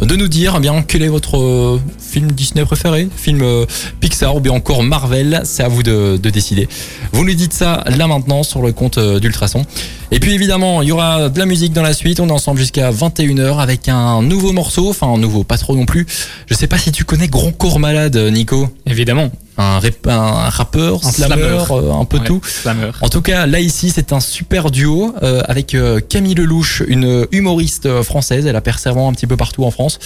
[0.00, 3.66] de nous dire eh bien quel est votre euh, film Disney préféré, film euh,
[4.00, 6.68] Pixar ou bien encore Marvel, c'est à vous de, de décider.
[7.12, 9.64] Vous nous dites ça là maintenant sur le compte d'Ultrason.
[10.10, 12.58] Et puis évidemment, il y aura de la musique dans la suite, on est ensemble
[12.58, 16.06] jusqu'à 21h avec un nouveau morceau, enfin un nouveau, pas trop non plus.
[16.46, 19.30] Je sais pas si tu connais Grand Corps Malade Nico, Évidemment.
[19.56, 21.34] Un, rap- un rappeur, Un slammer,
[21.64, 21.86] slammer.
[21.88, 22.40] euh, un peu Ouais, tout.
[22.44, 22.90] Slammer.
[23.00, 27.26] En tout cas, là ici, c'est un super duo euh, avec euh, Camille Lelouch, une
[27.32, 28.46] humoriste française.
[28.46, 29.98] Elle a percé un petit peu partout en France.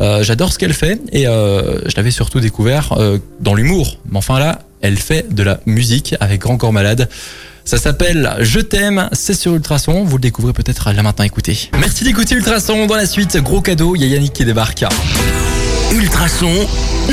[0.00, 2.94] Euh, J'adore ce qu'elle fait et euh, je l'avais surtout découvert
[3.40, 3.98] dans l'humour.
[4.10, 7.08] Mais enfin là, elle fait de la musique avec Grand Corps Malade.
[7.64, 10.02] Ça s'appelle Je t'aime, c'est sur Ultrason.
[10.04, 11.24] Vous le découvrez peut-être là maintenant.
[11.24, 11.56] Écoutez.
[11.78, 12.86] Merci d'écouter Ultrason.
[12.86, 14.84] Dans la suite, gros cadeau, il y a Yannick qui débarque.
[15.92, 16.50] Ultrason,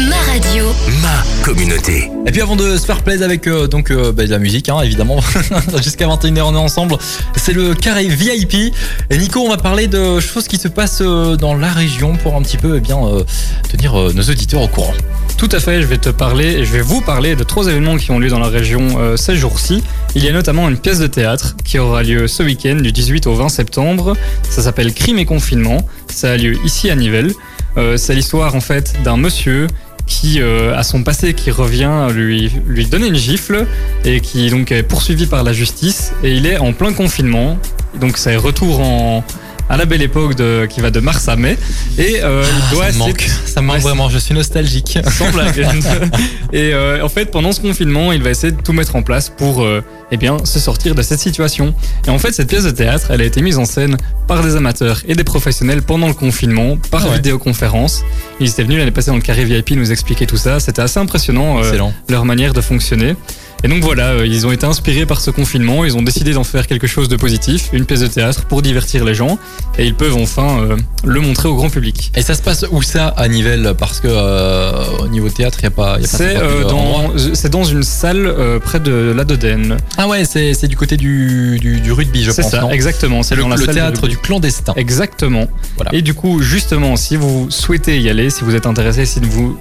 [0.09, 0.65] Ma radio.
[1.01, 2.09] ma communauté.
[2.25, 4.69] Et puis avant de se faire plaisir avec euh, donc euh, bah, de la musique,
[4.69, 5.19] hein, évidemment,
[5.83, 6.95] jusqu'à 21h on est ensemble.
[7.35, 8.73] C'est le carré VIP.
[9.09, 12.35] Et Nico, on va parler de choses qui se passent euh, dans la région pour
[12.35, 13.23] un petit peu eh bien euh,
[13.69, 14.93] tenir euh, nos auditeurs au courant.
[15.37, 17.97] Tout à fait, je vais te parler et je vais vous parler de trois événements
[17.97, 19.83] qui ont lieu dans la région euh, ces jours-ci.
[20.15, 23.27] Il y a notamment une pièce de théâtre qui aura lieu ce week-end du 18
[23.27, 24.15] au 20 septembre.
[24.49, 25.85] Ça s'appelle Crime et confinement.
[26.07, 27.33] Ça a lieu ici à Nivelles.
[27.77, 29.67] Euh, c'est l'histoire en fait d'un monsieur
[30.05, 33.67] qui euh, a son passé qui revient lui lui donner une gifle
[34.03, 37.57] et qui donc est poursuivi par la justice et il est en plein confinement.
[37.99, 39.23] Donc c'est retour en
[39.69, 41.57] à la belle époque de, qui va de mars à mai
[41.97, 44.33] et euh, il doit Ah, ça me manque, ça me manque Ouais, vraiment, je suis
[44.33, 44.97] nostalgique.
[45.17, 45.59] sans blague.
[46.53, 49.29] et euh, en fait, pendant ce confinement, il va essayer de tout mettre en place
[49.29, 51.73] pour euh, eh bien, se sortir de cette situation.
[52.07, 53.97] Et en fait, cette pièce de théâtre, elle a été mise en scène
[54.27, 57.15] par des amateurs et des professionnels pendant le confinement, par Ah ouais.
[57.15, 58.03] vidéoconférence.
[58.39, 60.59] Ils étaient venus l'année passée dans le carré VIP nous expliquer tout ça.
[60.59, 61.63] C'était assez impressionnant.
[61.63, 61.77] euh,
[62.09, 63.15] leur manière de fonctionner.
[63.63, 66.43] Et donc voilà, euh, ils ont été inspirés par ce confinement, ils ont décidé d'en
[66.45, 69.37] faire quelque chose de positif, une pièce de théâtre pour divertir les gens,
[69.77, 72.11] et ils peuvent enfin euh, le montrer au grand public.
[72.15, 73.73] Et ça se passe où ça à Nivelles?
[73.77, 75.91] Parce que euh, au niveau théâtre, il n'y a pas.
[75.99, 78.33] y a pas C'est euh, dans, c'est dans une salle
[78.63, 79.77] près de la Dodène.
[79.97, 82.51] Ah ouais, c'est c'est du côté du, du, du rugby, je C'est pense.
[82.51, 82.71] ça, non?
[82.71, 83.23] exactement.
[83.23, 84.73] C'est le, dans la le salle théâtre du clandestin.
[84.77, 85.47] Exactement.
[85.75, 85.93] Voilà.
[85.93, 89.57] Et du coup, justement, si vous souhaitez y aller, si vous êtes intéressé, si vous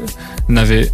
[0.49, 0.91] n'avez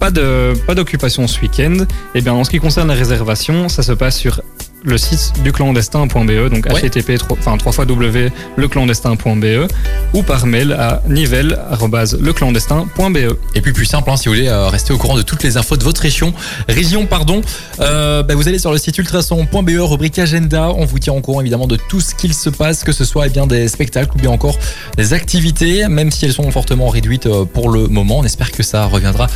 [0.00, 1.84] pas de pas d'occupation ce week-end,
[2.14, 4.42] eh bien en ce qui concerne la réservation, ça se passe sur
[4.82, 6.88] le site du clandestin.be, donc Ouais.
[6.88, 9.68] http enfin 3 fois w leclandestin.be
[10.14, 13.36] ou par mail à nivelle@leclandestin.be.
[13.54, 15.56] Et puis plus simple, hein, si vous voulez euh, rester au courant de toutes les
[15.56, 16.32] infos de votre région,
[16.68, 17.40] région pardon,
[17.80, 20.70] euh, bah, vous allez sur le site ultrason.be, rubrique agenda.
[20.70, 23.26] On vous tient au courant évidemment de tout ce qu'il se passe, que ce soit
[23.26, 24.58] eh bien des spectacles ou bien encore
[24.96, 28.18] des activités, même si elles sont fortement réduites euh, pour le moment.
[28.18, 29.26] On espère que ça reviendra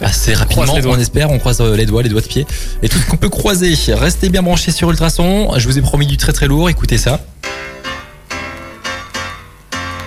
[0.00, 0.74] assez rapidement.
[0.76, 0.94] les doigts.
[0.96, 2.46] On espère, on croise euh, les doigts, les doigts de pied
[2.82, 3.74] et tout ce qu'on peut croiser.
[3.94, 5.52] Restez bien branchés sur Ultrason.
[5.56, 6.68] Je vous ai promis du très très lourd.
[6.68, 7.20] Écoutez ça.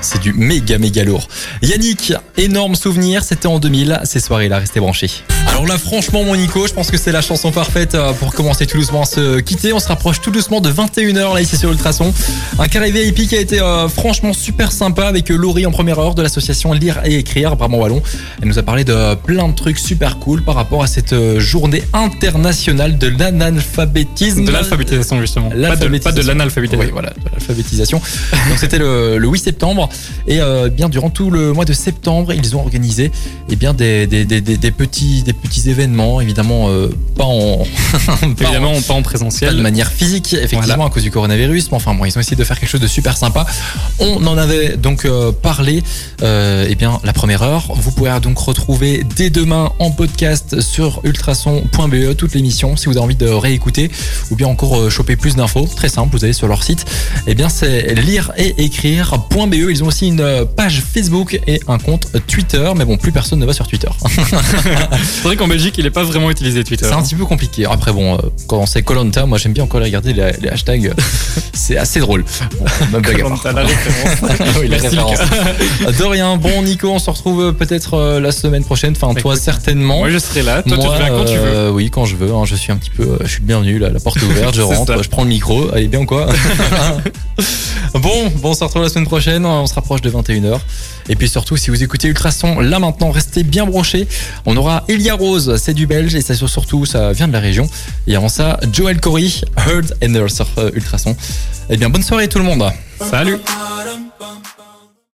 [0.01, 1.27] C'est du méga méga lourd.
[1.61, 5.11] Yannick, énorme souvenir, c'était en 2000, ces soirées-là, restez branchés.
[5.49, 8.65] Alors là, franchement, mon Nico, je pense que c'est la chanson parfaite euh, pour commencer
[8.65, 9.73] tout doucement à se quitter.
[9.73, 12.13] On se rapproche tout doucement de 21h là ici sur Ultrason.
[12.59, 16.15] Un carré VIP qui a été euh, franchement super sympa avec Laurie en première heure
[16.15, 18.01] de l'association Lire et Écrire, Brabant Wallon.
[18.41, 21.39] Elle nous a parlé de plein de trucs super cool par rapport à cette euh,
[21.41, 24.45] journée internationale de l'analphabétisme.
[24.45, 25.49] De l'alphabétisation justement.
[25.49, 26.11] Pas de, L'alphabétisation.
[26.15, 26.85] pas de l'analphabétisation.
[26.85, 28.01] Oui, voilà, de l'alphabétisation.
[28.49, 29.88] Donc c'était le, le 8 septembre
[30.27, 33.11] et euh, bien durant tout le mois de septembre, ils ont organisé
[33.49, 37.57] eh bien des, des, des, des- des petits des petits événements, évidemment euh, pas en
[38.07, 39.55] pas en- Évidemment, pas en pas présentiel.
[39.55, 40.85] de manière physique, effectivement, Voilà.
[40.85, 41.71] à cause du coronavirus.
[41.71, 43.45] Mais enfin, bon, ils ont essayé de faire quelque chose de super sympa.
[43.99, 45.83] On en avait donc euh, parlé,
[46.21, 47.67] eh bien, la première heure.
[47.75, 53.01] Vous pourrez donc retrouver dès demain en podcast sur ultrason.be toute l'émission si vous avez
[53.01, 53.89] envie de réécouter
[54.31, 55.67] ou bien encore choper plus d'infos.
[55.75, 56.85] Très simple, vous allez sur leur site.
[57.27, 59.53] Eh bien, c'est lire et écrire.be.
[59.53, 62.69] Ils ont aussi une euh, page Facebook et un compte Twitter.
[62.75, 63.87] Mais bon, plus personne ne va sur Twitter.
[65.03, 66.85] C'est vrai qu'en Belgique, il est pas vraiment utilisé Twitter.
[66.87, 67.65] C'est un petit peu compliqué.
[67.65, 70.93] Après, bon, euh, quand c'est Colanta, moi j'aime bien encore regarder les, les hashtags.
[71.53, 72.23] C'est assez drôle.
[72.91, 73.41] Même blague à part.
[73.43, 74.55] Koh-Lanta, la référence.
[74.59, 75.97] Oui, la Merci, référence.
[75.97, 76.37] De rien.
[76.37, 78.93] Bon, Nico, on se retrouve euh, peut-être euh, la semaine prochaine.
[78.95, 79.97] Enfin, toi, Écoute, certainement.
[79.99, 80.63] Moi, je serai là.
[80.63, 81.45] Toi, tu Moi, reviens quand tu veux.
[81.45, 82.31] euh, Oui, quand je veux.
[82.33, 82.43] hein.
[82.45, 83.03] je suis un petit peu.
[83.03, 83.77] euh, je suis bienvenu.
[83.77, 84.55] Là, la porte est ouverte.
[84.55, 84.95] Je rentre.
[84.95, 85.01] ça.
[85.01, 85.69] Je prends le micro.
[85.73, 86.27] Allez, bien ou quoi
[87.93, 89.45] Bon, bon, on se retrouve la semaine prochaine.
[89.45, 90.59] On se rapproche de 21h.
[91.07, 94.07] Et puis surtout, si vous écoutez Ultrason, là maintenant, restez bien branchés.
[94.45, 96.15] On aura Elia Rose, c'est du belge.
[96.15, 97.69] Et ça, surtout, ça vient de la région.
[98.07, 101.15] Et avant ça, Joel Corey, Heard and Her sur euh, Ultrason.
[101.69, 102.63] Eh bien, bonne soirée tout le monde.
[103.09, 103.37] Salut.